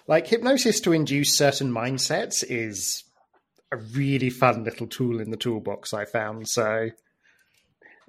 [0.08, 3.04] like hypnosis to induce certain mindsets is
[3.72, 6.48] a really fun little tool in the toolbox I found.
[6.48, 6.90] So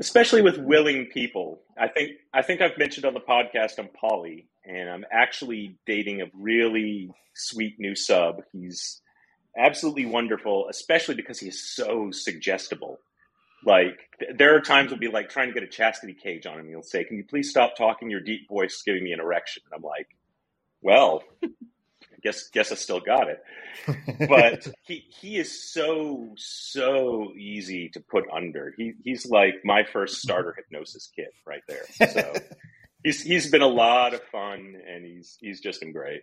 [0.00, 1.60] especially with willing people.
[1.78, 6.22] I think I think I've mentioned on the podcast I'm poly and I'm actually dating
[6.22, 8.42] a really sweet new sub.
[8.52, 9.00] He's
[9.56, 12.98] absolutely wonderful, especially because he's so suggestible.
[13.64, 13.98] Like
[14.34, 16.68] there are times we'll be like trying to get a chastity cage on him.
[16.68, 18.10] He'll say, "Can you please stop talking?
[18.10, 20.08] Your deep voice is giving me an erection." And I'm like,
[20.80, 21.22] "Well,
[22.22, 23.42] guess guess I still got it.
[24.28, 28.74] But he he is so so easy to put under.
[28.76, 31.84] He he's like my first starter hypnosis kit right there.
[32.08, 32.34] So
[33.04, 36.22] he's he's been a lot of fun and he's he's just been great.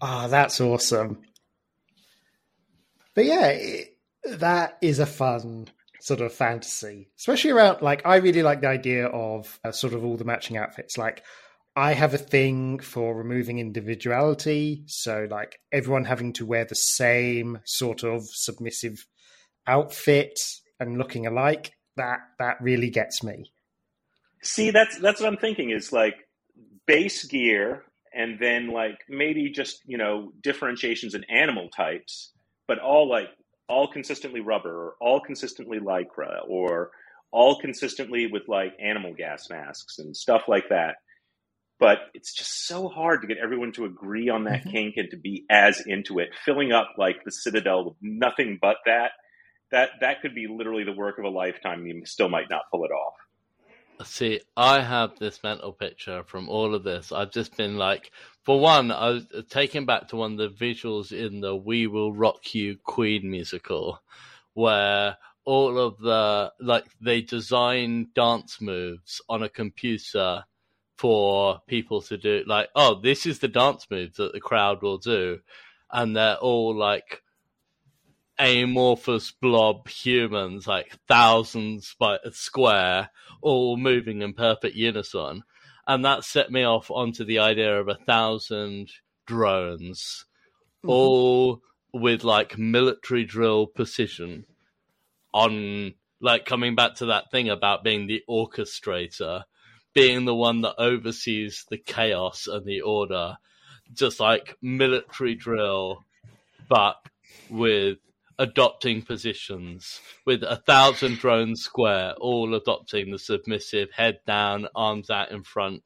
[0.00, 1.22] Ah, oh, that's awesome.
[3.14, 5.68] But yeah, it, that is a fun
[6.00, 10.04] sort of fantasy, especially around like I really like the idea of uh, sort of
[10.04, 10.98] all the matching outfits.
[10.98, 11.22] Like
[11.76, 17.58] I have a thing for removing individuality, so like everyone having to wear the same
[17.64, 19.06] sort of submissive
[19.66, 20.38] outfit
[20.78, 21.72] and looking alike.
[21.96, 23.52] That that really gets me.
[24.42, 26.14] See, that's that's what I'm thinking is like
[26.86, 27.82] base gear
[28.14, 32.32] and then like maybe just, you know, differentiations in animal types,
[32.68, 33.28] but all like
[33.68, 36.90] all consistently rubber or all consistently lycra or
[37.32, 40.96] all consistently with like animal gas masks and stuff like that.
[41.84, 44.70] But it's just so hard to get everyone to agree on that mm-hmm.
[44.70, 46.30] kink and to be as into it.
[46.46, 49.10] Filling up like the Citadel with nothing but that,
[49.70, 51.86] that that could be literally the work of a lifetime.
[51.86, 54.06] You still might not pull it off.
[54.06, 57.12] See, I have this mental picture from all of this.
[57.12, 58.10] I've just been like,
[58.44, 62.14] for one, I was taken back to one of the visuals in the "We Will
[62.14, 64.02] Rock You" Queen musical,
[64.54, 70.44] where all of the like they design dance moves on a computer
[70.96, 72.44] for people to do.
[72.46, 75.40] Like, oh, this is the dance move that the crowd will do,
[75.92, 77.22] and they're all like
[78.38, 83.10] amorphous blob humans, like thousands by square,
[83.42, 85.42] all moving in perfect unison
[85.86, 88.90] and that set me off onto the idea of a thousand
[89.26, 90.24] drones,
[90.78, 90.90] mm-hmm.
[90.90, 91.60] all
[91.92, 94.44] with like military drill precision
[95.32, 99.42] on like coming back to that thing about being the orchestrator,
[99.94, 103.36] being the one that oversees the chaos and the order,
[103.92, 106.04] just like military drill,
[106.68, 106.96] but
[107.48, 107.98] with
[108.38, 115.30] adopting positions with a thousand drones square, all adopting the submissive head down, arms out
[115.30, 115.82] in front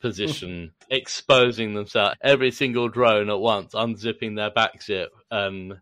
[0.00, 2.16] position, exposing themselves.
[2.22, 5.74] Every single drone at once, unzipping their back zip and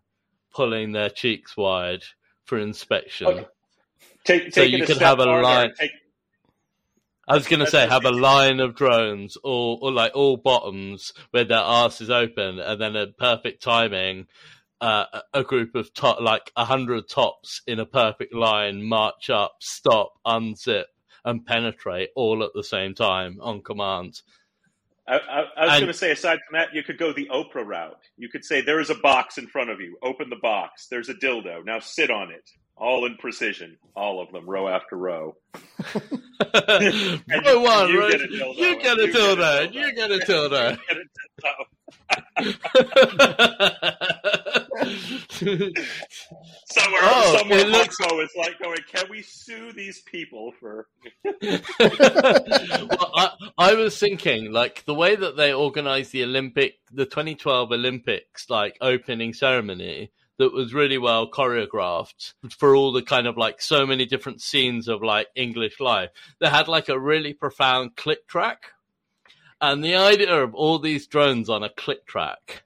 [0.53, 2.03] pulling their cheeks wide
[2.45, 3.27] for inspection.
[3.27, 3.45] Okay.
[4.23, 5.71] Take, so you could have a line.
[5.79, 5.91] Take...
[7.27, 11.11] I was going to say, have a line of drones, all, or like all bottoms,
[11.33, 14.27] with their asses open, and then a perfect timing
[14.81, 19.55] uh, a group of top, like a hundred tops in a perfect line march up,
[19.59, 20.85] stop, unzip,
[21.25, 24.21] and penetrate all at the same time on command.
[25.07, 27.65] I, I, I was going to say, aside from that, you could go the Oprah
[27.65, 27.99] route.
[28.17, 29.97] You could say, there is a box in front of you.
[30.03, 30.87] Open the box.
[30.87, 31.65] There's a dildo.
[31.65, 32.49] Now sit on it.
[32.79, 33.77] All in precision.
[33.95, 35.35] All of them, row after row.
[35.55, 35.61] row
[37.59, 39.73] one, you, Get you get a dildo.
[39.77, 40.77] You get a dildo.
[46.65, 47.97] somewhere, oh, somewhere, looks...
[47.99, 48.77] is like going.
[48.93, 50.87] Can we sue these people for?
[51.23, 51.33] well,
[53.15, 58.51] I, I was thinking, like the way that they organized the Olympic, the 2012 Olympics,
[58.51, 63.85] like opening ceremony, that was really well choreographed for all the kind of like so
[63.85, 66.09] many different scenes of like English life.
[66.39, 68.71] They had like a really profound click track.
[69.59, 72.63] And the idea of all these drones on a click track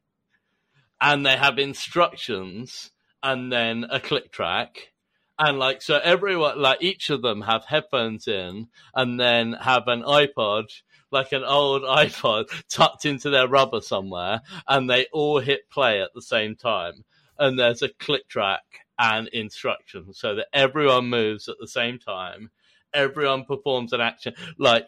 [0.99, 2.91] and they have instructions
[3.23, 4.91] and then a click track
[5.39, 10.03] and like so everyone like each of them have headphones in and then have an
[10.03, 10.65] ipod
[11.11, 16.13] like an old ipod tucked into their rubber somewhere and they all hit play at
[16.13, 17.03] the same time
[17.41, 18.63] and there's a click track
[18.97, 22.49] and instructions so that everyone moves at the same time
[22.93, 24.87] everyone performs an action like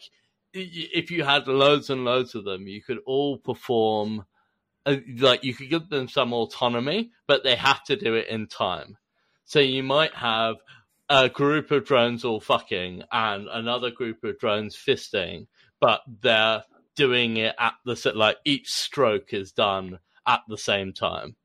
[0.54, 4.26] if you had loads and loads of them you could all perform
[4.86, 8.48] uh, like you could give them some autonomy, but they have to do it in
[8.48, 8.98] time.
[9.46, 10.58] So you might have
[11.10, 15.48] a group of drones all fucking and another group of drones fisting,
[15.80, 16.63] but they're
[16.96, 21.36] doing it at the like each stroke is done at the same time.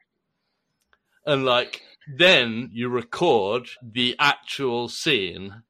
[1.29, 1.83] And like
[2.17, 5.63] then you record the actual scene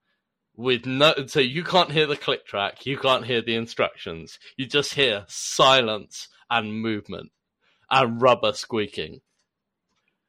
[0.55, 4.39] with no so you can't hear the click track, you can't hear the instructions.
[4.57, 7.33] You just hear silence and movement
[7.91, 9.19] and rubber squeaking.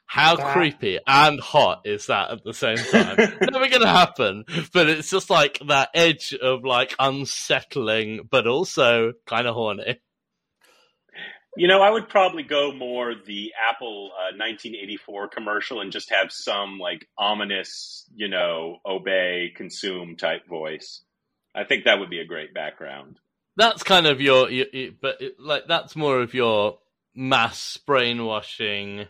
[0.08, 0.52] How that...
[0.52, 3.18] creepy and hot is that at the same time?
[3.52, 9.46] Never gonna happen, but it's just like that edge of like unsettling, but also kind
[9.46, 10.00] of horny.
[11.58, 16.32] You know, I would probably go more the Apple uh, 1984 commercial and just have
[16.32, 21.02] some like ominous, you know, obey, consume type voice.
[21.56, 23.20] I think that would be a great background.
[23.58, 26.78] That's kind of your, your, your but it, like that's more of your
[27.16, 29.06] mass brainwashing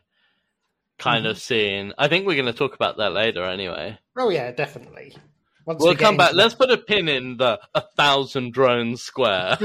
[0.97, 1.31] kind mm-hmm.
[1.31, 1.93] of scene.
[1.97, 3.97] I think we're going to talk about that later anyway.
[4.17, 5.15] Oh yeah, definitely.
[5.69, 6.33] Once we'll we come back.
[6.33, 9.55] Let's put a pin in the a thousand drones square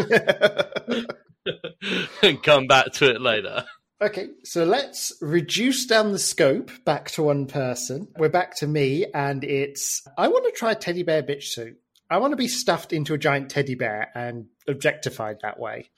[2.23, 3.65] and come back to it later.
[4.03, 8.09] Okay, so let's reduce down the scope back to one person.
[8.19, 11.79] We're back to me, and it's I want to try a teddy bear bitch suit.
[12.11, 15.89] I want to be stuffed into a giant teddy bear and objectified that way.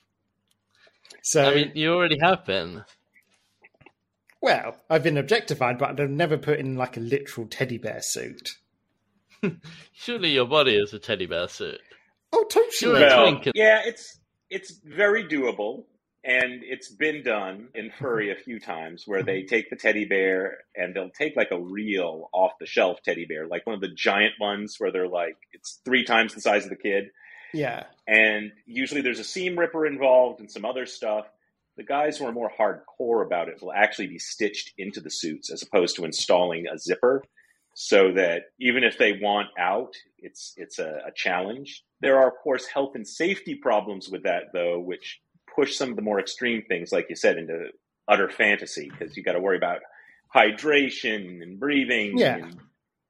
[1.21, 2.85] So I mean, you already have been.
[4.41, 8.55] Well, I've been objectified, but I've never put in like a literal teddy bear suit.
[9.93, 11.79] Surely your body is a teddy bear suit.
[12.33, 12.71] Oh, totally.
[12.71, 12.93] Sure.
[12.93, 13.55] Well, Twink.
[13.55, 14.19] yeah, it's
[14.49, 15.85] it's very doable,
[16.23, 19.47] and it's been done in furry a few times where they mm-hmm.
[19.47, 23.47] take the teddy bear and they'll take like a real off the shelf teddy bear,
[23.47, 26.69] like one of the giant ones where they're like it's three times the size of
[26.69, 27.11] the kid,
[27.53, 27.83] Yeah.
[28.07, 31.27] and usually there's a seam ripper involved and some other stuff.
[31.77, 35.51] The guys who are more hardcore about it will actually be stitched into the suits
[35.51, 37.23] as opposed to installing a zipper,
[37.79, 41.83] so that even if they want out, it's it's a, a challenge.
[42.01, 45.21] There are of course health and safety problems with that though, which
[45.55, 47.67] push some of the more extreme things, like you said, into
[48.07, 49.81] utter fantasy because you got to worry about
[50.35, 52.37] hydration and breathing Yeah.
[52.37, 52.57] and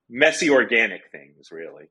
[0.09, 1.85] messy organic things, really.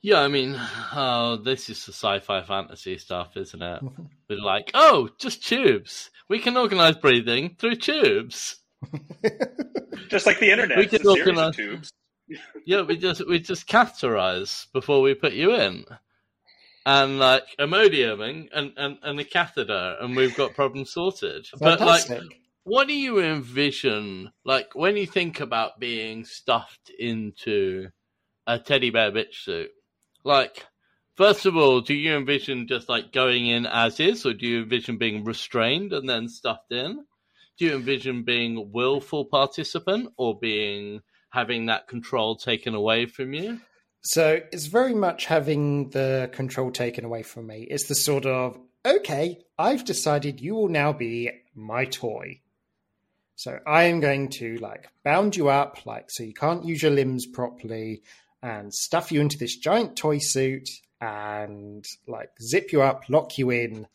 [0.00, 0.58] Yeah, I mean,
[0.94, 3.82] oh, this is the sci-fi fantasy stuff, isn't it?
[4.30, 6.08] We're like, oh, just tubes.
[6.28, 8.56] We can organize breathing through tubes.
[10.12, 11.90] Just like the internet, We it's a could series of organize- tubes.
[12.64, 15.84] Yeah, we just we just catheterize before we put you in,
[16.86, 21.46] and like Imodiuming and, and and a catheter, and we've got problems sorted.
[21.58, 22.04] But like,
[22.62, 27.88] what do you envision like when you think about being stuffed into
[28.46, 29.70] a teddy bear bitch suit?
[30.24, 30.64] Like
[31.16, 34.62] first of all do you envision just like going in as is or do you
[34.62, 37.04] envision being restrained and then stuffed in
[37.62, 43.58] you envision being willful participant or being having that control taken away from you
[44.02, 47.66] So it's very much having the control taken away from me.
[47.70, 52.40] It's the sort of, okay, I've decided you will now be my toy.
[53.36, 56.90] So I am going to like bound you up, like so you can't use your
[56.90, 58.02] limbs properly,
[58.42, 60.68] and stuff you into this giant toy suit
[61.00, 63.86] and like zip you up, lock you in,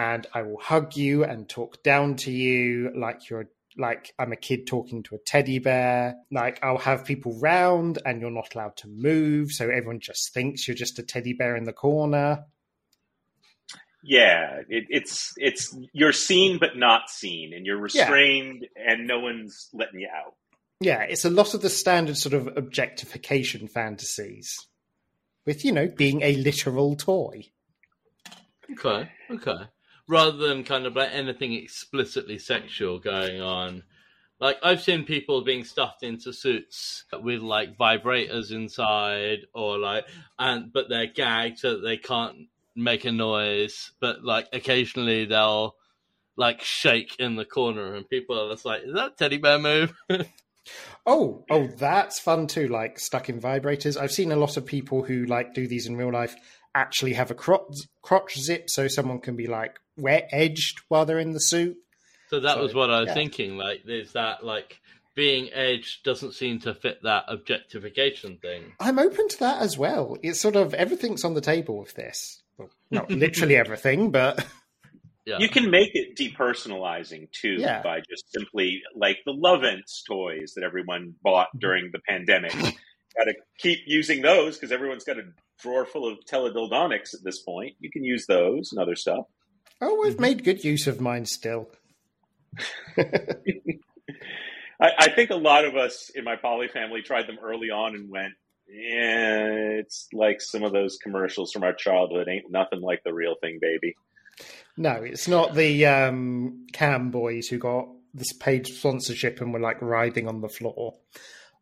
[0.00, 4.36] and I will hug you and talk down to you like you're like I'm a
[4.36, 6.16] kid talking to a teddy bear.
[6.30, 10.66] Like I'll have people round and you're not allowed to move, so everyone just thinks
[10.66, 12.46] you're just a teddy bear in the corner.
[14.02, 18.04] Yeah, it, it's it's you're seen but not seen, and you're Yeah.
[18.04, 20.34] restrained, and no one's letting you out.
[20.80, 24.56] Yeah, it's a lot of the standard sort of objectification fantasies.
[25.44, 27.50] With, you know, being a literal toy.
[28.72, 29.64] okay okay
[30.10, 33.82] rather than kind of like anything explicitly sexual going on
[34.40, 40.06] like I've seen people being stuffed into suits with like vibrators inside, or like,
[40.38, 43.92] and but they're gagged so that they can't make a noise.
[44.00, 45.76] But like occasionally they'll
[46.36, 49.94] like shake in the corner, and people are just like, "Is that teddy bear move?"
[51.06, 52.68] Oh, oh, that's fun too.
[52.68, 53.96] Like stuck in vibrators.
[54.00, 56.36] I've seen a lot of people who like do these in real life
[56.74, 61.18] actually have a crotch, crotch zip so someone can be like wet edged while they're
[61.18, 61.76] in the suit.
[62.28, 63.14] so that So, was what I was yeah.
[63.14, 63.56] thinking.
[63.56, 64.80] Like, is that like
[65.14, 68.72] being edged doesn't seem to fit that objectification thing?
[68.80, 70.16] I'm open to that as well.
[70.22, 72.42] It's sort of everything's on the table with this.
[72.58, 74.44] Well, not literally everything, but
[75.26, 77.82] Yeah, You can make it depersonalizing too Yeah.
[77.82, 82.54] by just simply like the Lovense toys that everyone bought during the pandemic.
[83.16, 85.24] got to keep using those because everyone's got a
[85.60, 87.74] drawer full of teledildonics at this point.
[87.80, 89.26] You can use those and other stuff.
[89.80, 91.68] oh, I've made good use of mine still.
[92.98, 97.94] I, I think a lot of us in my poly family tried them early on
[97.94, 98.32] and went,
[98.68, 99.48] yeah,
[99.80, 102.28] it's like some of those commercials from our childhood.
[102.28, 103.96] Ain't nothing like the real thing, baby.
[104.76, 109.82] No, it's not the um, cam boys who got this paid sponsorship and were like
[109.82, 110.94] writhing on the floor.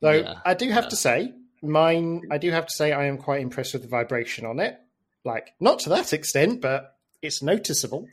[0.01, 0.91] Though Yeah, I do have yeah.
[0.91, 4.47] to say, mine, I do have to say, I am quite impressed with the vibration
[4.47, 4.79] on it.
[5.25, 8.09] Like, not to that extent, but it's noticeable.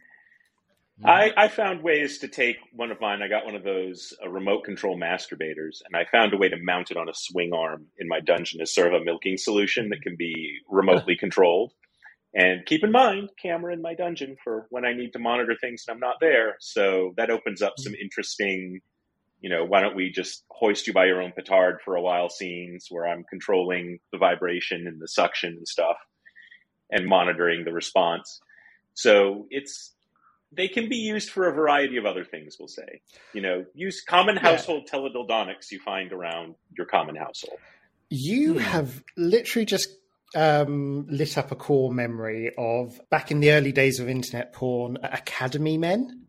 [1.03, 3.21] I, I found ways to take one of mine.
[3.21, 6.55] I got one of those uh, remote control masturbators, and I found a way to
[6.61, 10.01] mount it on a swing arm in my dungeon to serve a milking solution that
[10.01, 11.73] can be remotely controlled.
[12.33, 15.85] And keep in mind, camera in my dungeon for when I need to monitor things
[15.87, 16.55] and I'm not there.
[16.59, 18.81] So that opens up some interesting,
[19.45, 22.29] you know, why don't we just hoist you by your own petard for a while
[22.29, 25.97] scenes where I'm controlling the vibration and the suction and stuff
[26.89, 28.41] and monitoring the response.
[28.95, 29.93] So it's
[30.51, 32.55] they can be used for a variety of other things.
[32.59, 33.01] We'll say,
[33.35, 37.59] you know, use common household teledildonics you find around your common household.
[38.09, 38.59] You Hmm.
[38.61, 39.89] have literally just
[40.33, 44.97] um, lit up a core memory of back in the early days of internet porn,
[45.03, 46.24] Academy Men.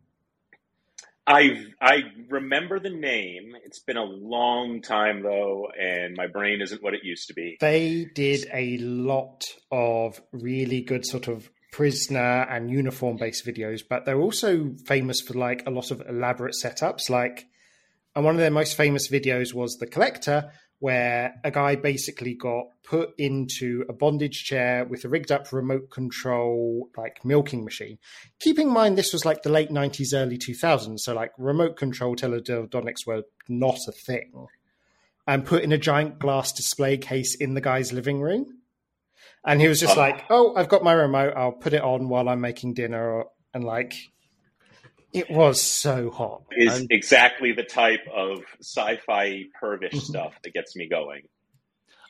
[1.26, 3.54] I I remember the name.
[3.64, 7.56] It's been a long time though, and my brain isn't what it used to be.
[7.60, 14.04] They did a lot of really good sort of prisoner and uniform based videos, but
[14.04, 17.10] they're also famous for like a lot of elaborate setups.
[17.10, 17.46] Like,
[18.14, 22.66] and one of their most famous videos was The Collector, where a guy basically got
[22.84, 27.98] put into a bondage chair with a rigged up remote control like milking machine.
[28.40, 32.14] Keeping in mind this was like the late 90s, early 2000s, so like remote control
[32.14, 34.46] teledildonics were not a thing.
[35.26, 38.58] And put in a giant glass display case in the guy's living room.
[39.44, 40.00] And he was just Oh.
[40.00, 41.32] like, "Oh, I've got my remote.
[41.36, 43.24] I'll put it on while I'm making dinner."
[43.54, 43.94] And like,
[45.16, 46.42] it was so hot.
[46.56, 50.00] Is And- exactly the type of sci-fi pervish Mhm.
[50.00, 51.22] stuff that gets me going.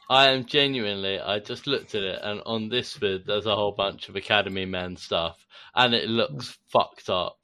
[0.09, 1.19] I am genuinely.
[1.19, 4.65] I just looked at it, and on this vid, there's a whole bunch of Academy
[4.65, 5.45] Men stuff,
[5.75, 7.39] and it looks fucked up.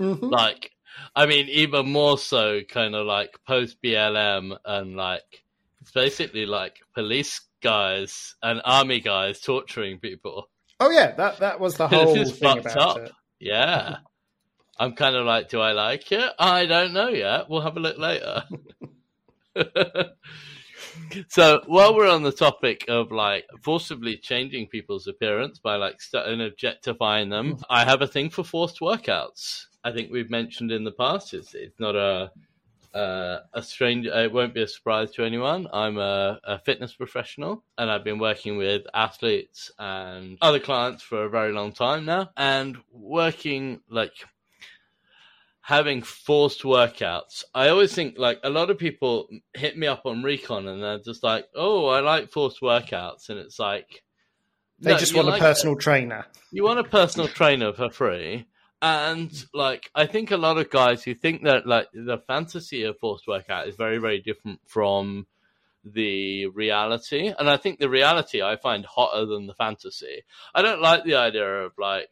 [0.00, 0.30] Mhm.
[0.30, 0.70] Like,
[1.16, 5.42] I mean, even more so, kind of like post BLM, and like
[5.80, 10.48] it's basically like police guys and army guys torturing people.
[10.80, 13.06] Oh yeah, that that was the whole This is thing fucked about up.
[13.06, 13.12] it.
[13.40, 13.96] Yeah.
[14.78, 16.32] I'm kind of like, do I like it?
[16.38, 17.48] I don't know yet.
[17.48, 18.42] We'll have a look later.
[21.28, 26.42] so while we're on the topic of like forcibly changing people's appearance by like and
[26.42, 29.66] objectifying them, I have a thing for forced workouts.
[29.84, 31.34] I think we've mentioned in the past.
[31.34, 32.32] It's it's not a
[32.94, 34.06] uh, a strange.
[34.06, 35.66] It won't be a surprise to anyone.
[35.72, 41.24] I'm a, a fitness professional, and I've been working with athletes and other clients for
[41.24, 44.12] a very long time now, and working like
[45.64, 47.42] having forced workouts.
[47.54, 50.98] I always think like a lot of people hit me up on Recon, and they're
[50.98, 54.02] just like, "Oh, I like forced workouts," and it's like.
[54.80, 56.26] They no, just want like a personal trainer.
[56.50, 58.44] you want a personal trainer for free
[58.82, 62.98] and like i think a lot of guys who think that like the fantasy of
[62.98, 65.26] forced workout is very very different from
[65.84, 70.22] the reality and i think the reality i find hotter than the fantasy
[70.54, 72.10] i don't like the idea of like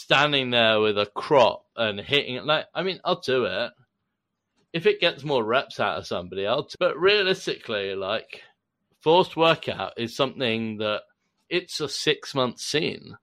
[0.00, 3.70] standing there with a crop and hitting it like i mean i'll do it
[4.72, 8.42] if it gets more reps out of somebody else but realistically like
[9.00, 11.02] forced workout is something that
[11.48, 13.16] it's a six month scene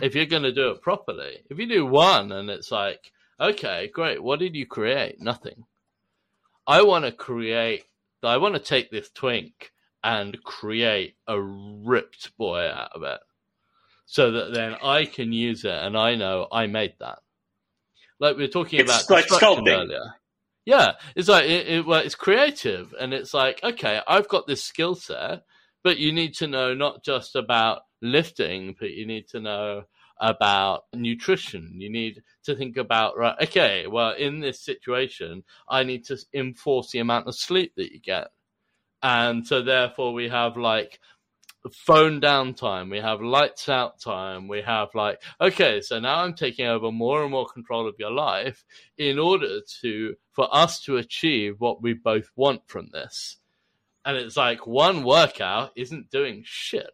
[0.00, 1.44] if you're going to do it properly.
[1.48, 5.20] If you do one and it's like, okay, great, what did you create?
[5.20, 5.64] Nothing.
[6.66, 7.84] I want to create,
[8.22, 9.72] I want to take this twink
[10.02, 13.20] and create a ripped boy out of it
[14.12, 17.20] so that then I can use it and I know I made that.
[18.20, 19.68] Like we were talking It's about like sculpting.
[19.68, 20.14] earlier.
[20.66, 24.62] Yeah, it's like it, it, well, it's creative, and it's like okay, I've got this
[24.62, 25.44] skill set,
[25.82, 29.84] but you need to know not just about lifting, but you need to know
[30.20, 31.72] about nutrition.
[31.80, 33.34] You need to think about right.
[33.44, 37.98] Okay, well, in this situation, I need to enforce the amount of sleep that you
[37.98, 38.28] get,
[39.02, 41.00] and so therefore we have like
[41.70, 42.90] phone down time.
[42.90, 44.48] We have lights out time.
[44.48, 48.10] We have like okay so now i'm taking over more and more control of your
[48.10, 48.64] life
[48.98, 53.36] in order to for us to achieve what we both want from this.
[54.04, 56.90] And it's like one workout isn't doing shit.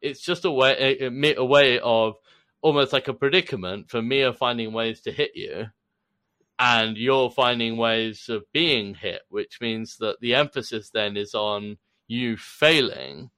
[0.00, 2.14] It's just a way a, a- a way of
[2.60, 5.66] almost like a predicament for me of finding ways to hit you
[6.60, 11.76] and you're finding ways of being hit which means that the emphasis then is on
[12.06, 13.30] you failing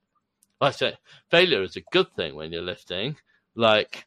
[0.61, 0.97] I say
[1.31, 3.17] failure is a good thing when you're lifting.
[3.55, 4.07] Like,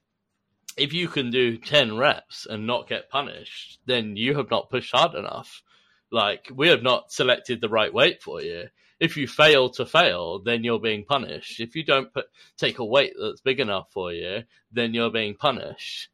[0.77, 4.95] if you can do 10 reps and not get punished, then you have not pushed
[4.95, 5.63] hard enough.
[6.11, 8.65] Like, we have not selected the right weight for you.
[8.99, 11.59] If you fail to fail, then you're being punished.
[11.59, 12.27] If you don't put,
[12.57, 16.09] take a weight that's big enough for you, then you're being punished.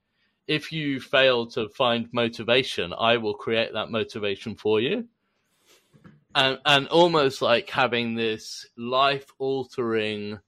[0.48, 5.08] If you fail to find motivation, I will create that motivation for you
[6.36, 10.40] and and almost like having this life altering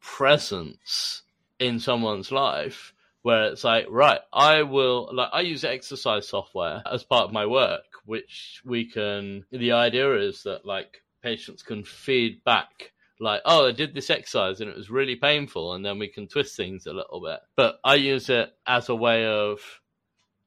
[0.00, 1.22] presence
[1.58, 2.92] in someone's life
[3.22, 7.46] where it's like right i will like i use exercise software as part of my
[7.46, 13.68] work which we can the idea is that like patients can feed back like oh
[13.68, 16.86] i did this exercise and it was really painful and then we can twist things
[16.86, 17.40] a little bit.
[17.56, 19.60] But i use it as a way of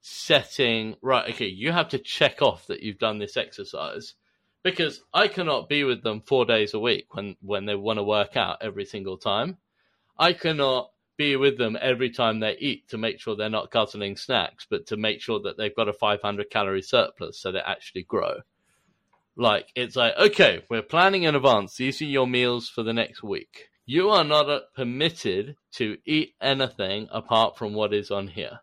[0.01, 4.13] setting right okay you have to check off that you've done this exercise
[4.63, 8.03] because I cannot be with them four days a week when, when they want to
[8.03, 9.57] work out every single time.
[10.17, 14.15] I cannot be with them every time they eat to make sure they're not guzzling
[14.15, 18.03] snacks, but to make sure that they've got a 500 calorie surplus so they actually
[18.03, 18.41] grow.
[19.35, 21.77] Like, it's like, okay, we're planning in advance.
[21.77, 23.69] These are your meals for the next week.
[23.85, 28.59] You are not permitted to eat anything apart from what is on here.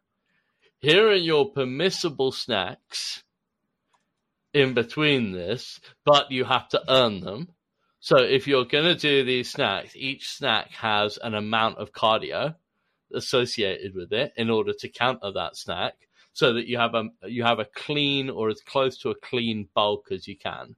[0.80, 3.23] here are your permissible snacks
[4.54, 7.48] in between this, but you have to earn them.
[8.00, 12.54] So if you're going to do these snacks, each snack has an amount of cardio
[13.12, 15.94] associated with it in order to counter that snack
[16.32, 19.68] so that you have a you have a clean or as close to a clean
[19.74, 20.76] bulk as you can.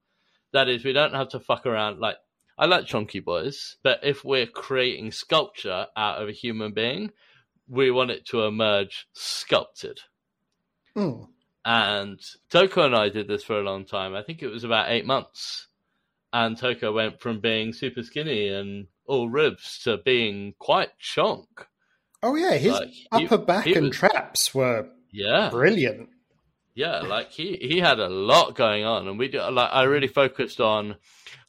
[0.53, 2.17] That is, we don't have to fuck around like
[2.59, 7.11] I like chunky boys, but if we're creating sculpture out of a human being,
[7.69, 10.01] we want it to emerge sculpted.
[10.97, 11.29] Mm.
[11.69, 14.15] And Toko and I did this for a long time.
[14.15, 15.67] I think it was about eight months.
[16.33, 21.49] And Toko went from being super skinny and all ribs to being quite chunk.
[22.23, 25.49] Oh yeah, his Like, he- upper back he and was- traps were Yeah.
[25.51, 26.11] brilliant.
[26.75, 30.09] Yeah, like he he had a lot going on, and we do, like I really
[30.09, 30.97] focused on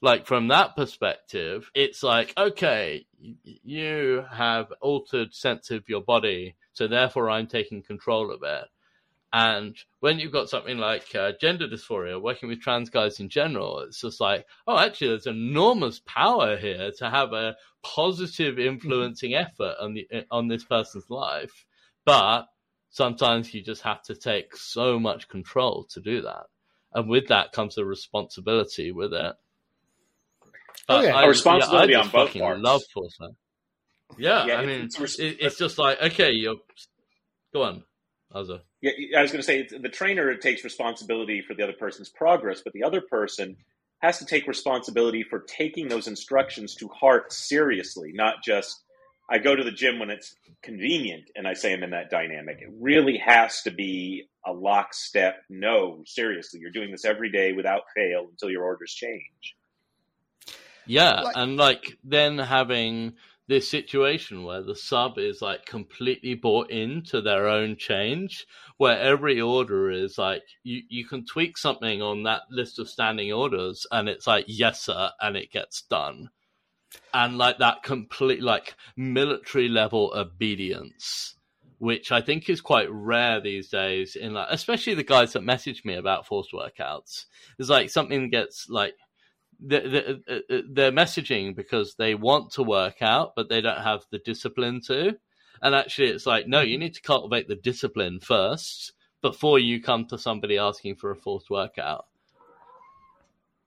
[0.02, 1.70] like from that perspective.
[1.76, 3.06] It's like okay,
[3.44, 8.66] you have altered sense of your body, so therefore I'm taking control of it.
[9.34, 13.80] And when you've got something like uh, gender dysphoria, working with trans guys in general,
[13.80, 19.76] it's just like, oh, actually, there's enormous power here to have a positive influencing effort
[19.82, 21.66] on the on this person's life,
[22.06, 22.48] but
[22.90, 26.46] sometimes you just have to take so much control to do that.
[26.94, 29.36] And with that comes a responsibility with it.
[30.90, 31.16] Oh, yeah.
[31.18, 32.62] I, A responsibility I on both parts.
[32.64, 33.30] Love Forza.
[34.18, 36.56] Yeah, Yeah, I it's- mean, it's a res- it, it's just like, okay, you're.
[37.54, 37.84] Go on,
[38.34, 38.62] Azza.
[38.82, 42.62] Yeah, I was going to say the trainer takes responsibility for the other person's progress,
[42.64, 43.58] but the other person
[44.00, 48.84] has to take responsibility for taking those instructions to heart seriously, not just
[49.30, 52.60] I go to the gym when it's convenient and I say I'm in that dynamic.
[52.62, 55.42] It really has to be a lockstep.
[55.50, 59.56] No, seriously, you're doing this every day without fail until your orders change.
[60.86, 63.16] Yeah, Like- and like then having
[63.48, 68.46] this situation where the sub is like completely bought into their own change,
[68.78, 73.32] where every order is like you, you can tweak something on that list of standing
[73.32, 76.30] orders and it's like yes sir and it gets done.
[77.14, 81.34] And like that complete like military level obedience.
[81.80, 85.86] Which I think is quite rare these days in like especially the guys that message
[85.86, 87.26] me about forced workouts.
[87.60, 88.96] It's like something gets like
[89.60, 94.06] they're, they're uh, uh, messaging because they want to work out, but they don't have
[94.12, 95.18] the discipline to.
[95.62, 96.84] And actually, it's like, no, you mm-hmm.
[96.84, 101.50] need to cultivate the discipline first before you come to somebody asking for a forced
[101.50, 102.06] workout.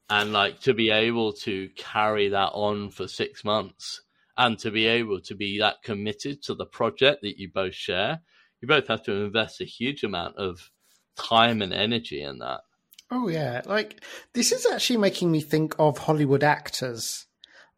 [0.08, 4.02] And like to be able to carry that on for six months
[4.36, 8.20] and to be able to be that committed to the project that you both share,
[8.60, 10.70] you both have to invest a huge amount of
[11.16, 12.60] time and energy in that.
[13.10, 14.02] Oh yeah, like
[14.34, 17.26] this is actually making me think of Hollywood actors.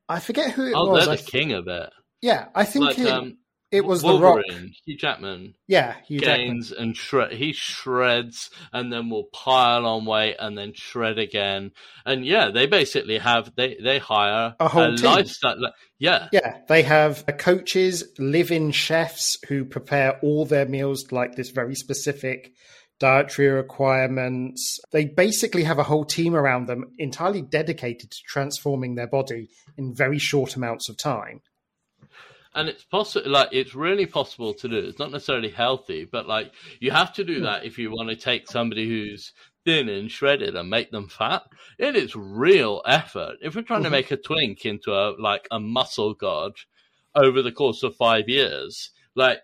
[0.08, 1.06] I forget who it Oh, was.
[1.06, 1.90] they're the th- king of it.
[2.20, 3.38] yeah, I think Like, it, um,
[3.70, 4.42] it was The Rock.
[4.44, 6.48] Wolverine, Hugh Jackman Yeah, Hugh Jackman.
[6.48, 7.32] gains and shred.
[7.32, 11.70] He shreds and then will pile on weight and then shred again.
[12.04, 15.06] And yeah, they basically have they they hire A whole team.
[15.06, 15.56] lifestyle.
[15.98, 21.74] Yeah, Yeah, they have coaches, live-in chefs who prepare all their meals like this very
[21.74, 22.52] specific
[22.98, 24.78] dietary requirements.
[24.92, 29.94] They basically have a whole team around them entirely dedicated to transforming their body in
[29.94, 31.42] very short amounts of time.
[32.54, 33.30] and it's possible.
[33.30, 34.76] Like it's really possible to do.
[34.76, 37.44] It's not necessarily healthy, but like you have to do Hmm.
[37.44, 39.32] that if you want to take somebody who's
[39.64, 41.44] thin and shredded and make them fat.
[41.78, 43.36] It is real effort.
[43.40, 43.92] If we're trying to Mhm.
[43.92, 46.52] make a twink into a like a muscle god
[47.14, 49.40] over the course of five years, like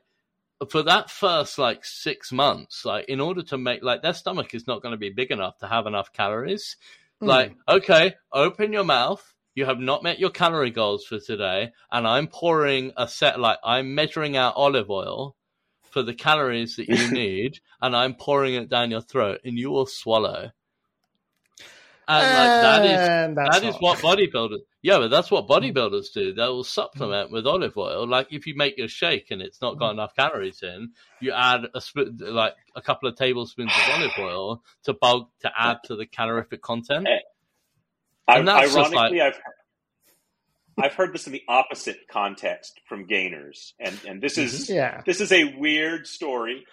[0.68, 4.66] for that first like six months, like in order to make like their stomach is
[4.66, 6.76] not going to be big enough to have enough calories.
[7.20, 7.26] Hmm.
[7.26, 9.34] Like, okay, open your mouth.
[9.54, 13.58] You have not met your calorie goals for today, and I'm pouring a set like
[13.64, 15.36] I'm measuring out olive oil
[15.82, 19.70] for the calories that you need, and I'm pouring it down your throat, and you
[19.70, 20.50] will swallow.
[22.08, 24.60] And like that is And that is what bodybuilders.
[24.82, 25.52] Yeah, but that's what hmm.
[25.52, 26.32] bodybuilders do.
[26.32, 27.34] They will supplement hmm.
[27.34, 28.06] with olive oil.
[28.06, 29.98] Like if you make your shake and it's not got hmm.
[29.98, 34.62] enough calories in, you add a sp- like a couple of tablespoons of olive oil
[34.84, 37.06] to bulk to add to the calorific content.
[37.08, 37.18] Eh,
[38.28, 39.40] I, And that's just ironically, I've
[40.80, 44.74] I've heard this in the opposite context from gainers, and and this is mm-hmm.
[44.74, 45.02] Yeah.
[45.04, 46.64] this is a weird story.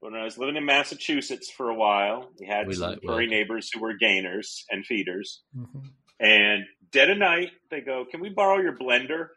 [0.00, 3.28] When I was living in Massachusetts for a while, we had We some like furry
[3.28, 3.30] weird.
[3.30, 5.42] neighbors who were gainers and feeders.
[5.56, 5.90] Mhm.
[6.18, 9.28] And dead of night, they go, "Can we borrow your blender?"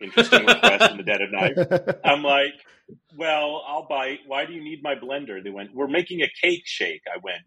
[0.00, 1.98] Interesting request in the dead of night.
[2.04, 2.52] I'm like,
[3.16, 4.20] "Well, I'll bite.
[4.26, 7.42] Why do you need my blender?" They went, "We're making a cake shake." I went,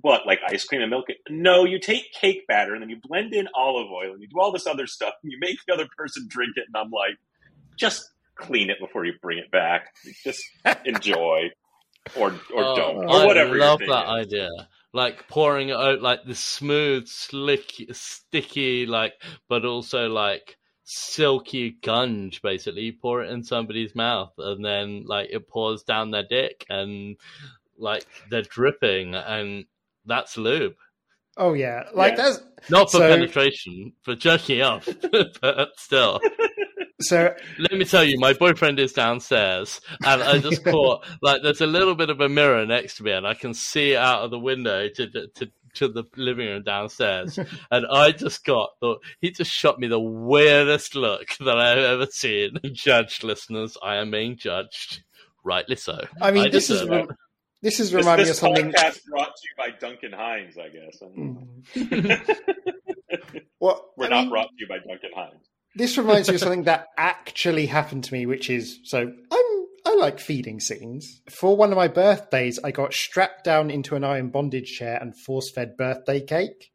[0.00, 0.26] "What?
[0.26, 3.48] Like ice cream and milk?" No, you take cake batter and then you blend in
[3.54, 6.26] olive oil and you do all this other stuff and you make the other person
[6.28, 6.64] drink it.
[6.72, 7.16] And I'm like,
[7.76, 9.94] "Just clean it before you bring it back.
[10.24, 10.42] Just
[10.84, 11.50] enjoy."
[12.16, 13.50] or or Oh, don't, I or whatever.
[13.56, 14.26] your love thing that is.
[14.26, 14.48] idea.
[14.92, 19.14] Like pouring it out like the smooth, slick, sticky, like,
[19.48, 22.42] but also like silky gunge.
[22.42, 26.66] Basically, you pour it in somebody's mouth, and then like it pours down their dick,
[26.68, 27.16] and
[27.78, 29.64] like they're dripping, and
[30.06, 30.74] that's lube.
[31.36, 32.22] Oh yeah, like Yeah.
[32.30, 34.88] that's Not for So- penetration, for jerking off,
[35.40, 36.20] but still.
[37.00, 37.34] so.
[37.58, 41.66] Let me tell you, my boyfriend is downstairs, and I just caught like there's a
[41.66, 44.38] little bit of a mirror next to me, and I can see out of the
[44.38, 47.38] window to the- to to the living room downstairs,
[47.70, 52.06] and I just got the he just shot me the weirdest look that I've ever
[52.06, 52.56] seen.
[52.72, 55.02] Judge listeners, I am being judged,
[55.44, 56.00] rightly so.
[56.20, 57.16] I mean, this is deserve it.
[57.62, 58.72] this is This, reminding me of this something.
[58.72, 61.02] podcast brought to you by Duncan Hines, I guess.
[61.02, 62.60] Mm.
[63.60, 65.46] Well, We're I not mean, brought to you by Duncan Hines.
[65.76, 69.94] This reminds me of something that actually happened to me, which is so I'm I
[69.98, 71.22] like feeding scenes.
[71.30, 75.16] For one of my birthdays, I got strapped down into an iron bondage chair and
[75.16, 76.70] force fed birthday cake,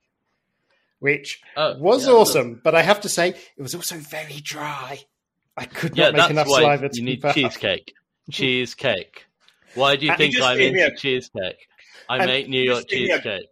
[0.99, 2.61] which Oh, was yeah, awesome.
[2.63, 4.99] But I have to say, it was also very dry.
[5.55, 7.93] I could Yeah, not make enough why saliva to you need keep cheesecake.
[8.31, 9.25] Cheesecake.
[9.75, 11.67] Why do you And think I'm into a- cheesecake?
[12.09, 13.49] I And make New York just gave me a- cheesecake.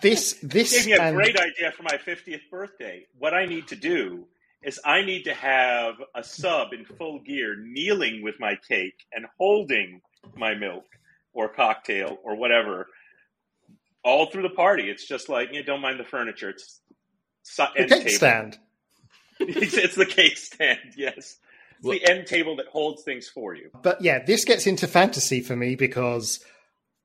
[0.00, 3.06] This this gave me a and- great idea for my 50th birthday.
[3.18, 4.26] What I need to do
[4.62, 9.26] is I need to have a sub in full gear kneeling with my cake and
[9.38, 10.00] holding
[10.36, 10.84] my milk
[11.32, 12.86] or cocktail or whatever
[14.04, 14.88] all through the party.
[14.88, 16.50] It's just like, you know, don't mind the furniture.
[16.50, 16.80] It's
[17.42, 18.10] si- the end cake table.
[18.10, 18.58] stand.
[19.40, 21.16] it's, it's the cake stand, yes.
[21.16, 21.38] It's
[21.82, 23.70] Well- the end table that holds things for you.
[23.82, 26.44] But yeah, this gets into fantasy for me because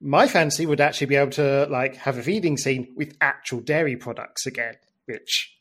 [0.00, 3.96] my fancy would actually be able to like have a feeding scene with actual dairy
[3.96, 4.74] products again,
[5.06, 5.54] which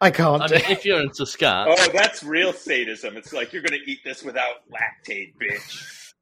[0.00, 0.54] I can't I do.
[0.54, 3.16] mean, if you're into scat, Oh, that's real sadism.
[3.16, 6.12] It's like you're going to eat this without lactate, bitch.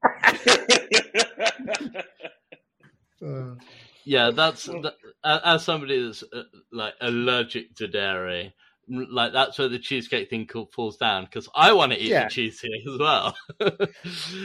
[3.23, 3.55] Uh,
[4.05, 4.95] yeah, that's that,
[5.25, 6.43] as somebody that's uh,
[6.73, 8.55] like allergic to dairy.
[8.89, 12.25] Like that's where the cheesecake thing falls down because I want to eat Yeah.
[12.25, 13.37] the cheesecake as well.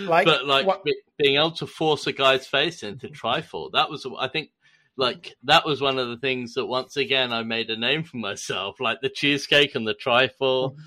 [0.07, 0.83] Like, but like what-
[1.17, 4.49] being able to force a guy's face into trifle, that was I think
[4.97, 8.17] like that was one of the things that once again I made a name for
[8.17, 10.77] myself, like the cheesecake and the trifle,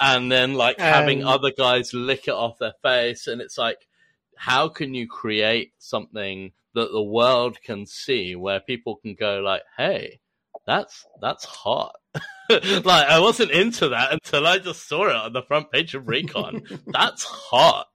[0.00, 3.88] and then like having Um, other guys lick it off their face, and it's like,
[4.36, 9.62] how can you create something that the world can see where people can go like,
[9.78, 10.20] hey,
[10.66, 11.94] that's that's hot.
[12.50, 16.08] like I wasn't into that until I just saw it on the front page of
[16.08, 16.62] Recon.
[16.86, 17.86] that's hot.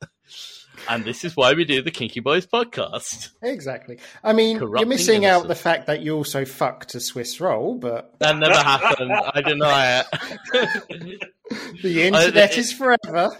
[0.89, 3.29] And this is why we do the Kinky Boys podcast.
[3.43, 3.99] exactly.
[4.23, 7.77] I mean, you're Corrupting missing out the fact that you also fucked a Swiss roll,
[7.77, 9.11] but That never happened.
[9.11, 11.21] I deny it.
[11.83, 13.37] the internet it- is forever.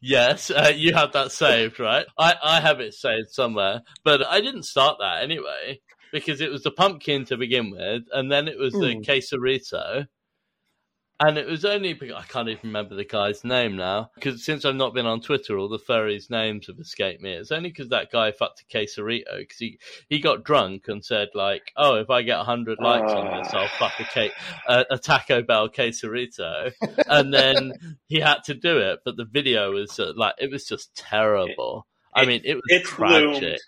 [0.00, 2.06] yes, uh, you have that saved, right?
[2.18, 5.80] I, I have it saved somewhere, but I didn't start that anyway
[6.12, 9.04] because it was the pumpkin to begin with, and then it was the Mm.
[9.04, 10.06] quesarito.
[11.24, 14.10] And it was only because I can't even remember the guy's name now.
[14.16, 17.30] Because since I've not been on Twitter, all the furries' names have escaped me.
[17.32, 21.28] It's only because that guy fucked a quesarito because he, he got drunk and said
[21.34, 24.30] like, "Oh, if I get hundred likes on this, I'll fuck a
[24.66, 26.72] a, a Taco Bell quesarito."
[27.06, 30.64] and then he had to do it, but the video was uh, like it was
[30.66, 31.86] just terrible.
[32.12, 33.38] I mean, it was tragic.
[33.38, 33.58] bloomed.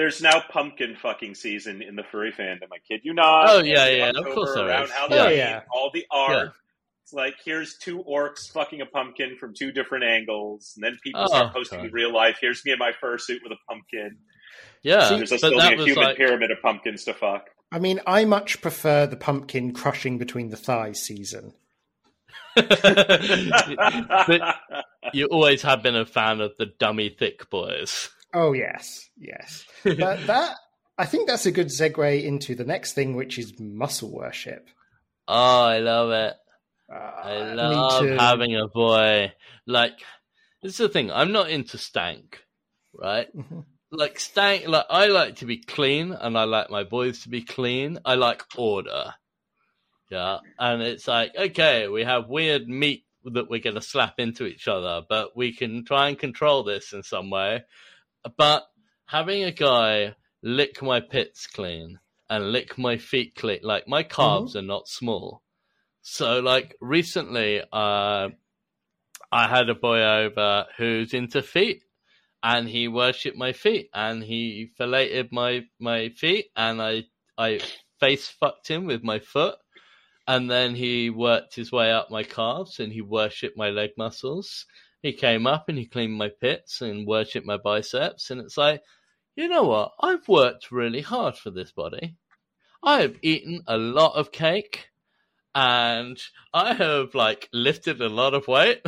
[0.00, 2.68] There's now pumpkin fucking season in the furry fandom.
[2.72, 3.50] I kid you not.
[3.50, 4.90] Oh, yeah, Every yeah, of course there around is.
[4.92, 5.60] Halloween, Oh, yeah.
[5.70, 6.32] all the art.
[6.32, 6.48] Yeah.
[7.04, 11.20] It's like here's two orcs fucking a pumpkin from two different angles, and then people
[11.20, 11.92] Oh, start posting God.
[11.92, 12.38] real life.
[12.40, 14.16] Here's me in my fursuit with a pumpkin.
[14.82, 17.50] Yeah, There's a, still a was human like pyramid of pumpkins to fuck.
[17.70, 21.52] I mean, I much prefer the pumpkin crushing between the thighs season.
[22.56, 24.40] but
[25.12, 28.08] you always have been a fan of the dummy thick boys.
[28.32, 29.64] Oh yes, yes.
[29.84, 30.56] But that
[30.98, 34.68] I think that's a good segue into the next thing, which is muscle worship.
[35.26, 36.34] Oh, I love it.
[36.92, 39.32] Uh, I love having a boy.
[39.66, 39.98] Like,
[40.62, 41.10] this is the thing.
[41.10, 42.44] I'm not into stank,
[42.92, 43.34] right?
[43.34, 43.64] Mhm.
[43.92, 44.68] Like stank.
[44.68, 47.98] Like I like to be clean, and I like my boys to be clean.
[48.04, 49.14] I like order.
[50.10, 54.46] Yeah, and it's like okay, we have weird meat that we're going to slap into
[54.46, 57.62] each other, but we can try and control this in some way.
[58.36, 58.66] But
[59.06, 61.98] having a guy lick my pits clean
[62.28, 65.42] and lick my feet clean, like my calves are not small.
[66.02, 68.28] So, like recently, uh,
[69.32, 71.82] I had a boy over who's into feet,
[72.42, 77.04] and he worshipped my feet, and he filleted my my feet, and I
[77.36, 77.60] I
[78.00, 79.56] face fucked him with my foot,
[80.26, 84.66] and then he worked his way up my calves, and he worshipped my leg muscles,
[85.02, 88.30] he came up and he cleaned my pits and worshipped my biceps.
[88.30, 88.82] And it's like,
[89.36, 89.92] you know what?
[90.00, 92.16] I've worked really hard for this body.
[92.82, 94.90] I have eaten a lot of cake
[95.54, 96.20] and
[96.52, 98.82] I have like lifted a lot of weight.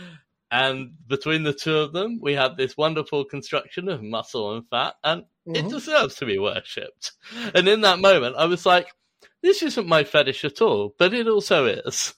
[0.50, 4.94] and between the two of them, we have this wonderful construction of muscle and fat,
[5.04, 5.56] and mm-hmm.
[5.56, 7.12] it deserves to be worshipped.
[7.54, 8.88] And in that moment, I was like,
[9.42, 12.14] this isn't my fetish at all, but it also is.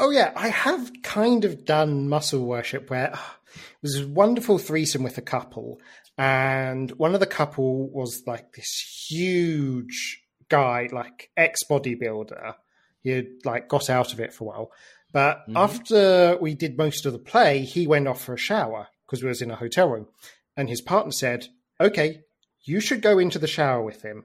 [0.00, 4.58] Oh yeah, I have kind of done muscle worship where oh, it was a wonderful
[4.58, 5.78] threesome with a couple,
[6.16, 12.54] and one of the couple was like this huge guy, like ex bodybuilder.
[13.02, 14.72] He had like got out of it for a while.
[15.12, 15.56] But mm-hmm.
[15.56, 19.28] after we did most of the play, he went off for a shower because we
[19.28, 20.08] was in a hotel room.
[20.56, 21.48] And his partner said,
[21.80, 22.22] Okay,
[22.62, 24.24] you should go into the shower with him.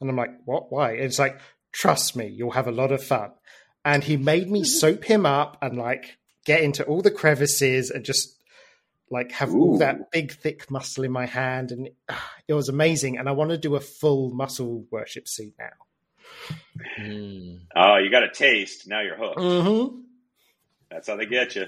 [0.00, 0.70] And I'm like, What?
[0.70, 0.92] Why?
[0.92, 1.40] And it's like,
[1.72, 3.32] trust me, you'll have a lot of fun.
[3.84, 8.04] And he made me soap him up and like get into all the crevices and
[8.04, 8.36] just
[9.10, 9.60] like have Ooh.
[9.60, 11.70] all that big thick muscle in my hand.
[11.70, 12.16] And uh,
[12.48, 13.18] it was amazing.
[13.18, 15.70] And i want to do a full muscle worship scene now.
[16.98, 17.60] Mm.
[17.76, 18.88] oh you got a taste.
[18.88, 19.38] Now you're hooked.
[19.38, 19.98] Mm-hmm.
[20.90, 21.66] that's how they get you.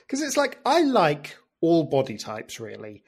[0.00, 3.04] Because it's like i like all body types really.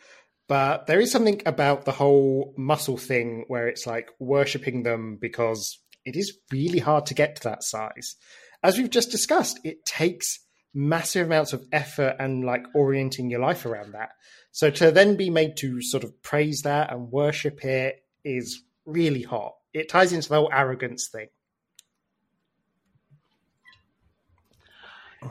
[0.47, 5.79] But there is something about the whole muscle thing where it's like worshipping them because
[6.05, 8.17] it is really hard to get to that size
[8.63, 10.41] as we've just discussed it takes
[10.75, 14.11] massive amounts of effort and like orienting your life around that.
[14.51, 19.23] So to then be made to sort of praise that and worship it is really
[19.23, 19.55] hot.
[19.73, 21.29] It ties into the whole arrogance thing.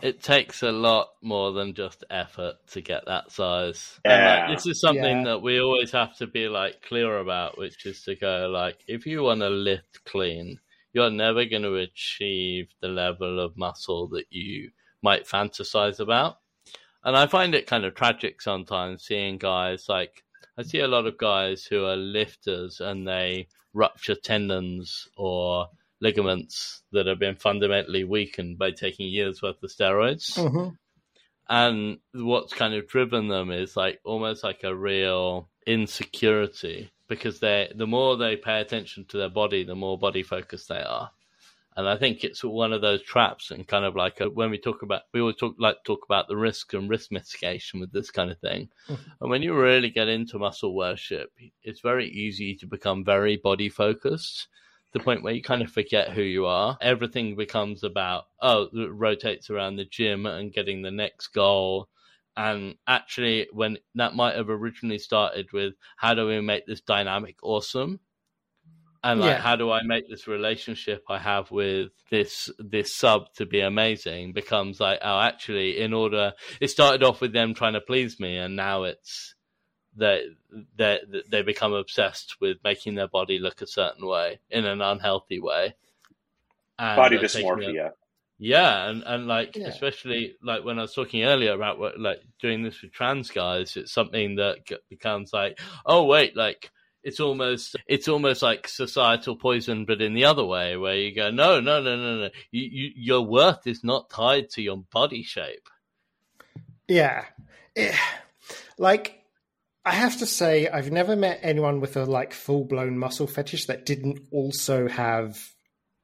[0.01, 3.99] It takes a lot more than just effort to get that size.
[4.05, 4.47] Yeah.
[4.47, 5.23] Like, this is something yeah.
[5.25, 9.05] that we always have to be like clear about, which is to go like, if
[9.05, 10.59] you want to lift clean,
[10.93, 14.71] you're never going to achieve the level of muscle that you
[15.01, 16.37] might fantasize about.
[17.03, 20.23] And I find it kind of tragic sometimes seeing guys like
[20.57, 25.67] I see a lot of guys who are lifters and they rupture tendons or
[26.03, 30.37] ligaments that have been fundamentally weakened by taking years worth of steroids.
[30.37, 30.75] Mm-hmm.
[31.49, 37.71] And what's kind of driven them is like almost like a real insecurity because they
[37.73, 41.09] the more they pay attention to their body, the more body focused they are.
[41.75, 44.59] And I think it's one of those traps, and kind of like a, when we
[44.59, 48.11] talk about, we always talk like talk about the risk and risk mitigation with this
[48.11, 48.69] kind of thing.
[48.87, 49.09] Mm-hmm.
[49.21, 51.31] And when you really get into muscle worship,
[51.63, 54.49] it's very easy to become very body focused
[54.93, 56.77] the point where you kind of forget who you are.
[56.79, 61.89] Everything becomes about, oh, it rotates around the gym and getting the next goal.
[62.37, 67.37] And actually, when that might have originally started with, how do we make this dynamic
[67.43, 67.99] awesome?
[69.03, 69.41] and like yeah.
[69.41, 74.31] how do i make this relationship i have with this this sub to be amazing
[74.31, 78.37] becomes like oh actually in order it started off with them trying to please me
[78.37, 79.35] and now it's
[79.95, 80.25] they,
[80.77, 85.39] they they become obsessed with making their body look a certain way in an unhealthy
[85.39, 85.75] way
[86.79, 87.91] and body dysmorphia
[88.39, 89.67] yeah and and like yeah.
[89.67, 93.77] especially like when i was talking earlier about what like doing this with trans guys
[93.77, 94.57] it's something that
[94.89, 96.71] becomes like oh wait like
[97.03, 101.29] it's almost it's almost like societal poison, but in the other way, where you go,
[101.29, 105.21] no, no, no, no, no, you, you, your worth is not tied to your body
[105.21, 105.67] shape.
[106.87, 107.25] Yeah,
[107.75, 107.93] it,
[108.77, 109.22] like
[109.85, 113.65] I have to say, I've never met anyone with a like full blown muscle fetish
[113.65, 115.37] that didn't also have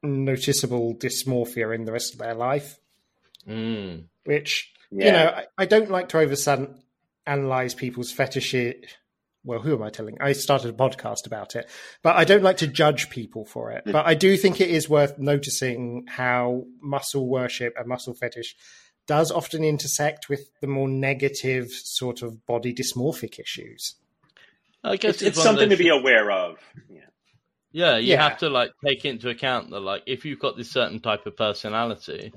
[0.03, 2.77] noticeable dysmorphia in the rest of their life.
[3.47, 4.05] Mm.
[4.25, 5.05] Which yeah.
[5.05, 6.35] you know, I, I, don't like to over
[7.25, 8.75] analyze people's fetishes
[9.43, 10.17] well, who am I telling?
[10.19, 11.69] I started a podcast about it,
[12.03, 13.83] but I don't like to judge people for it.
[13.85, 18.55] But I do think it is worth noticing how muscle worship and muscle fetish
[19.09, 23.95] does often intersect with the more negative sort of body dysmorphic issues.
[24.83, 26.57] I guess it's, it's something to be aware of.
[26.87, 26.99] Yeah.
[27.71, 28.21] Yeah, you yeah.
[28.21, 31.35] have to like take into account that like if you've got this certain type of
[31.35, 32.31] personality,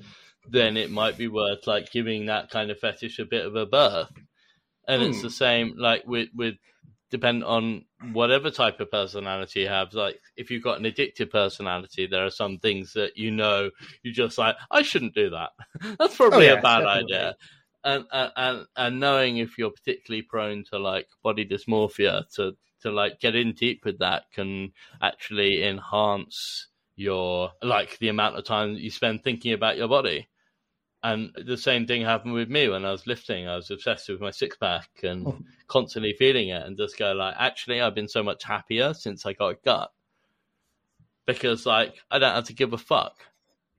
[0.49, 3.67] then it might be worth like giving that kind of fetish a bit of a
[3.67, 4.11] berth.
[4.89, 5.11] And hmm.
[5.11, 6.55] it's the same like with with
[7.13, 9.93] depend on whatever type of personality you have.
[9.93, 13.71] Like if you've got an addictive personality, there are some things that you know
[14.03, 15.51] you just like, I shouldn't do that.
[15.99, 17.15] That's probably oh, yeah, a bad definitely.
[17.15, 17.37] idea.
[17.85, 23.21] And, and and knowing if you're particularly prone to like body dysmorphia, to to like
[23.21, 28.81] get in deep with that can actually enhance your like the amount of time that
[28.81, 30.29] you spend thinking about your body.
[31.05, 33.49] And the same thing happened with me when I was lifting.
[33.49, 35.39] I was obsessed with my six pack and oh.
[35.67, 39.33] constantly feeling it and just go like, actually, I've been so much happier since I
[39.33, 39.93] got a gut
[41.27, 43.25] because like I don't have to give a fuck.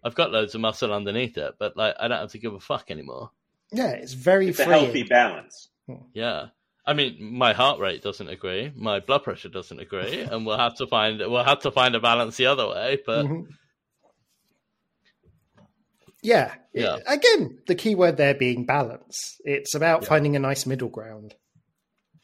[0.04, 2.60] I've got loads of muscle underneath it, but like I don't have to give a
[2.60, 3.32] fuck anymore.
[3.72, 5.70] Yeah, it's very It's a healthy balance.
[6.14, 6.48] Yeah.
[6.86, 10.76] I mean, my heart rate doesn't agree, my blood pressure doesn't agree, and we'll have
[10.76, 13.00] to find we'll have to find a balance the other way.
[13.06, 13.48] But Mhm.
[16.24, 16.56] Yeah.
[16.74, 16.96] Yeah.
[16.96, 19.36] It- again, the key word there being balance.
[19.44, 20.10] It's about Yeah.
[20.10, 21.36] finding a nice middle ground.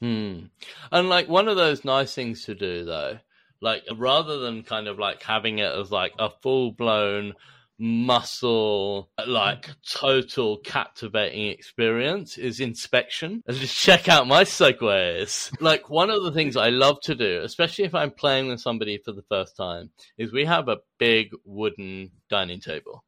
[0.02, 0.46] Hmm.
[0.92, 3.20] And like one of those nice things to do though,
[3.62, 7.34] like rather than kind of like having it as like a full blown
[7.78, 13.44] muscle, like total captivating experience is inspection.
[13.48, 15.52] And just check out my segues.
[15.62, 19.00] like one of the things I love to do, especially if I'm playing with somebody
[19.04, 23.04] for the first time, is we have a big wooden dining table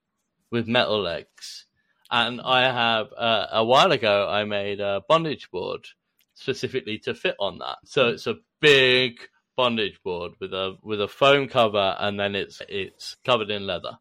[0.51, 1.65] with metal legs.
[2.11, 5.87] And I have, uh, a while ago, I made a bondage board
[6.33, 7.77] specifically to fit on that.
[7.85, 9.19] So it's a big
[9.55, 13.99] bondage board with a with a foam cover and then it's it's covered in leather.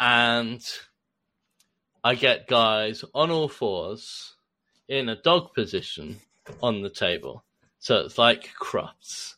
[0.00, 0.62] And
[2.02, 4.34] I get guys on all fours
[4.88, 6.20] in a dog position
[6.62, 7.44] on the table.
[7.78, 9.36] So it's like crops.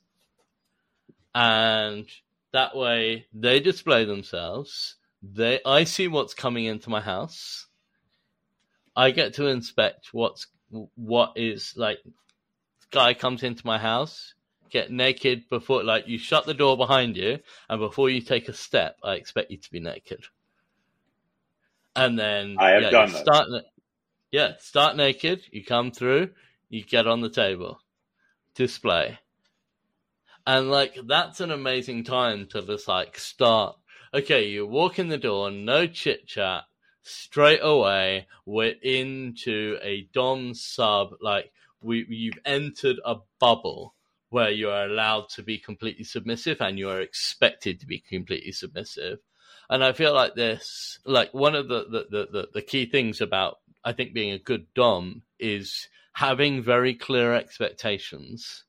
[1.34, 2.06] And
[2.52, 4.96] that way they display themselves.
[5.32, 7.66] They I see what's coming into my house.
[8.94, 11.98] I get to inspect what's what is like
[12.90, 14.34] guy comes into my house
[14.70, 18.52] get naked before like you shut the door behind you and before you take a
[18.52, 20.24] step i expect you to be naked
[21.94, 23.22] and then I have yeah, done that.
[23.22, 23.48] start
[24.32, 26.30] yeah start naked you come through
[26.68, 27.80] you get on the table
[28.54, 29.18] display
[30.46, 33.76] and like that's an amazing time to just like start
[34.16, 36.62] okay you walk in the door no chit chat
[37.02, 41.52] straight away we're into a dom sub like
[41.82, 43.94] we you've entered a bubble
[44.30, 48.52] where you are allowed to be completely submissive and you are expected to be completely
[48.52, 49.18] submissive.
[49.68, 53.20] And i feel like this like one of the the the, the, the key things
[53.20, 58.64] about i think being a good dom is having very clear expectations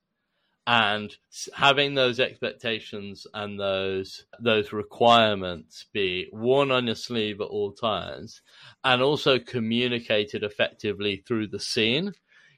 [0.68, 1.16] and
[1.54, 8.42] having those expectations and those those requirements be worn on your sleeve at all times
[8.84, 12.12] and also communicated effectively through the scene.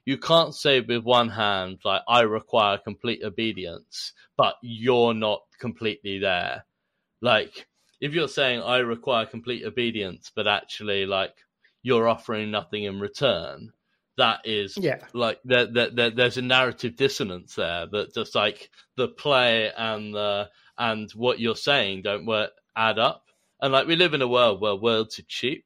[0.04, 6.18] You can't say with one hand like i require complete obedience but you're not completely
[6.18, 6.64] there.
[7.20, 7.68] Like
[8.00, 11.36] if you're saying i require complete obedience but actually like
[11.84, 13.72] you're offering nothing in return
[14.20, 14.98] that is Yeah.
[15.14, 20.14] like there, there, there, there's a narrative dissonance there that just like the play and
[20.14, 23.24] the and what you're saying don't work add up.
[23.62, 25.64] And like we live in a world where words are cheap.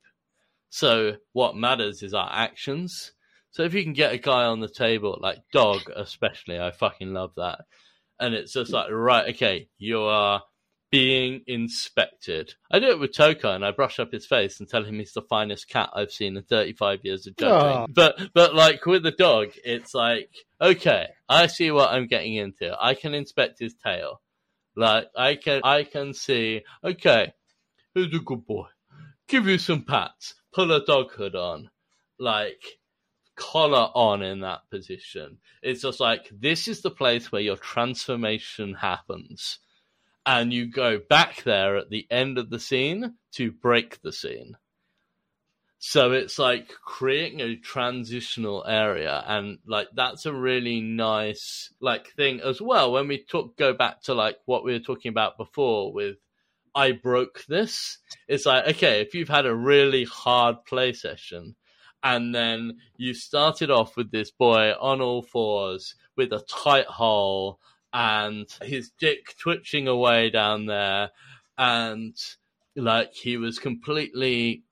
[0.70, 3.12] So what matters is our actions.
[3.50, 7.12] So if you can get a guy on the table like dog especially i fucking
[7.12, 7.61] love that.
[8.20, 10.42] And it's just like right okay you are
[10.95, 12.55] being inspected.
[12.70, 15.12] I do it with Toka, and I brush up his face and tell him he's
[15.12, 17.92] the finest cat I've seen in 35 years of judging.
[17.92, 20.30] But but like with the dog, it's like
[20.61, 22.76] okay, I see what I'm getting into.
[22.80, 24.20] I can inspect his tail.
[24.76, 27.32] Like I can I can see okay,
[27.97, 28.66] who's a good boy?
[29.26, 30.34] Give you some pats.
[30.53, 31.70] Pull a dog hood on.
[32.20, 32.62] Like
[33.34, 35.38] collar on in that position.
[35.61, 39.59] It's just like this is the place where your transformation happens
[40.26, 44.56] and you go back there at the end of the scene to break the scene.
[45.78, 52.40] So it's like creating a transitional area, and like that's a really nice like thing
[52.40, 52.92] as well.
[52.92, 56.16] When we talk, go back to like what we were talking about before with
[56.74, 57.98] I broke this.
[58.28, 61.54] It's like okay, if you've had a really hard play session,
[62.02, 67.60] and then you started off with this boy on all fours with a tight hole
[67.95, 71.12] and his dick twitching away down there.
[71.57, 72.16] And
[72.74, 74.64] like he was completely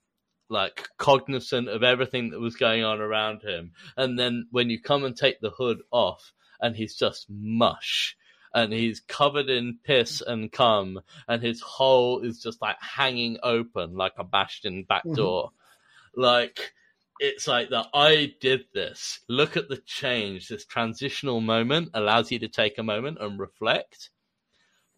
[0.48, 3.72] like cognizant of everything that was going on around him.
[3.96, 8.16] And then when you come and take the hood off and he's just mush.
[8.54, 11.00] And he's covered in piss and cum.
[11.26, 15.16] And his hole is just like hanging open like a bashed in back Mhm.
[15.16, 15.52] door.
[16.14, 16.74] Like
[17.18, 19.20] it's like that I did this.
[19.28, 20.48] Look at the change.
[20.48, 24.10] This transitional moment allows you to take a moment and reflect,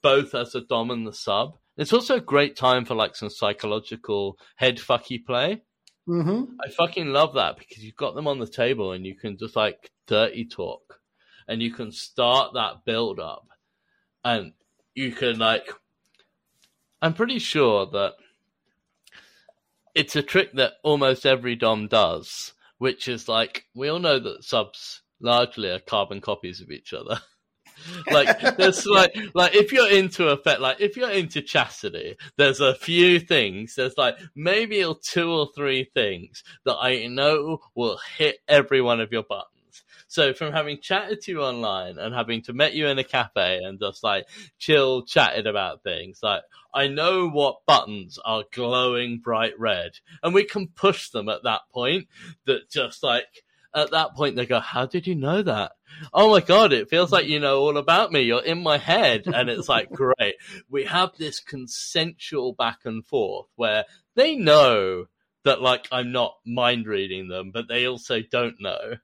[0.03, 1.59] both as a dom and the sub.
[1.77, 5.63] It's also a great time for like some psychological head fucky play.
[6.07, 9.37] hmm I fucking love that because you've got them on the table and you can
[9.37, 11.01] just like dirty talk
[11.49, 13.49] and you can start that build up
[14.25, 14.53] and
[14.95, 15.69] you can like
[17.03, 18.15] I'm pretty sure that
[19.95, 24.45] it's a trick that almost every dom does, which is like we all know that
[24.45, 27.21] subs largely are carbon copies of each other.
[28.11, 32.61] like there's like like if you're into a pet like if you're into chastity there's
[32.61, 38.37] a few things there's like maybe two or three things that i know will hit
[38.49, 39.54] every one of your buttons
[40.15, 43.59] so from having chatted to you online and having to met you in a cafe
[43.65, 44.27] and just like
[44.59, 46.43] chill chatted about things like
[46.73, 49.91] i know what buttons are glowing bright red
[50.23, 52.07] and we can push them at that point
[52.45, 53.43] that just like
[53.75, 55.73] at that point they go, "How did you know that?"
[56.13, 58.21] Oh my god, it feels like you know all about me.
[58.21, 60.37] You're in my head, and it's like great.
[60.69, 63.85] We have this consensual back and forth where
[64.15, 65.07] they know
[65.43, 68.95] that like I'm not mind reading them, but they also don't know.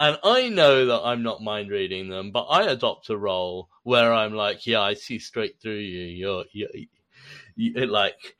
[0.00, 4.12] And I know that I'm not mind reading them, but I adopt a role where
[4.12, 6.04] I'm like, yeah, I see straight through you.
[6.04, 6.68] You're, you're,
[7.56, 8.36] you, like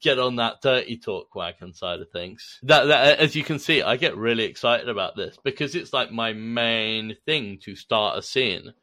[0.00, 2.58] get on that dirty talk wagon side of things.
[2.64, 6.10] That, that, as you can see, I get really excited about this because it's like
[6.10, 8.74] my main thing to start a scene.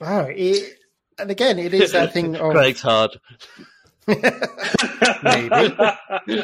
[0.00, 0.78] Wow, it,
[1.18, 3.18] and again, it is that thing of Craig's hard.
[4.06, 4.20] Maybe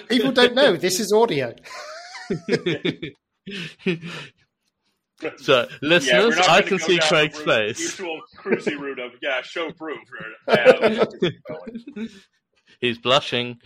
[0.08, 1.54] people don't know this is audio.
[5.36, 7.78] So, listeners, yeah, I can see Craig's face.
[7.78, 9.98] Usual cruisy route of yeah, show proof.
[12.80, 13.60] He's blushing.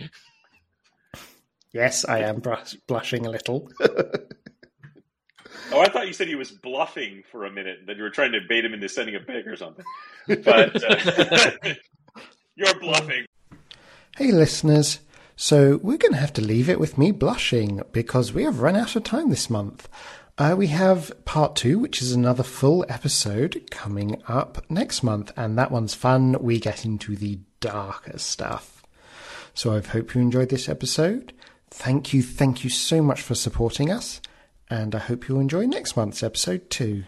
[1.72, 2.42] Yes, I am
[2.88, 3.70] blushing a little.
[3.80, 7.86] oh, I thought you said he was bluffing for a minute.
[7.86, 9.84] That you were trying to bait him into sending a pic or something.
[10.26, 11.50] But uh,
[12.56, 13.26] you're bluffing.
[14.16, 15.00] Hey, listeners.
[15.37, 18.76] So we're going to have to leave it with me blushing because we have run
[18.76, 19.89] out of time this month.
[20.37, 25.57] Uh, we have part two, which is another full episode coming up next month, and
[25.57, 26.37] that one's fun.
[26.41, 28.82] We get into the darker stuff.
[29.55, 31.32] So I hope you enjoyed this episode.
[31.70, 34.20] Thank you, thank you so much for supporting us,
[34.68, 37.05] and I hope you'll enjoy next month's episode too.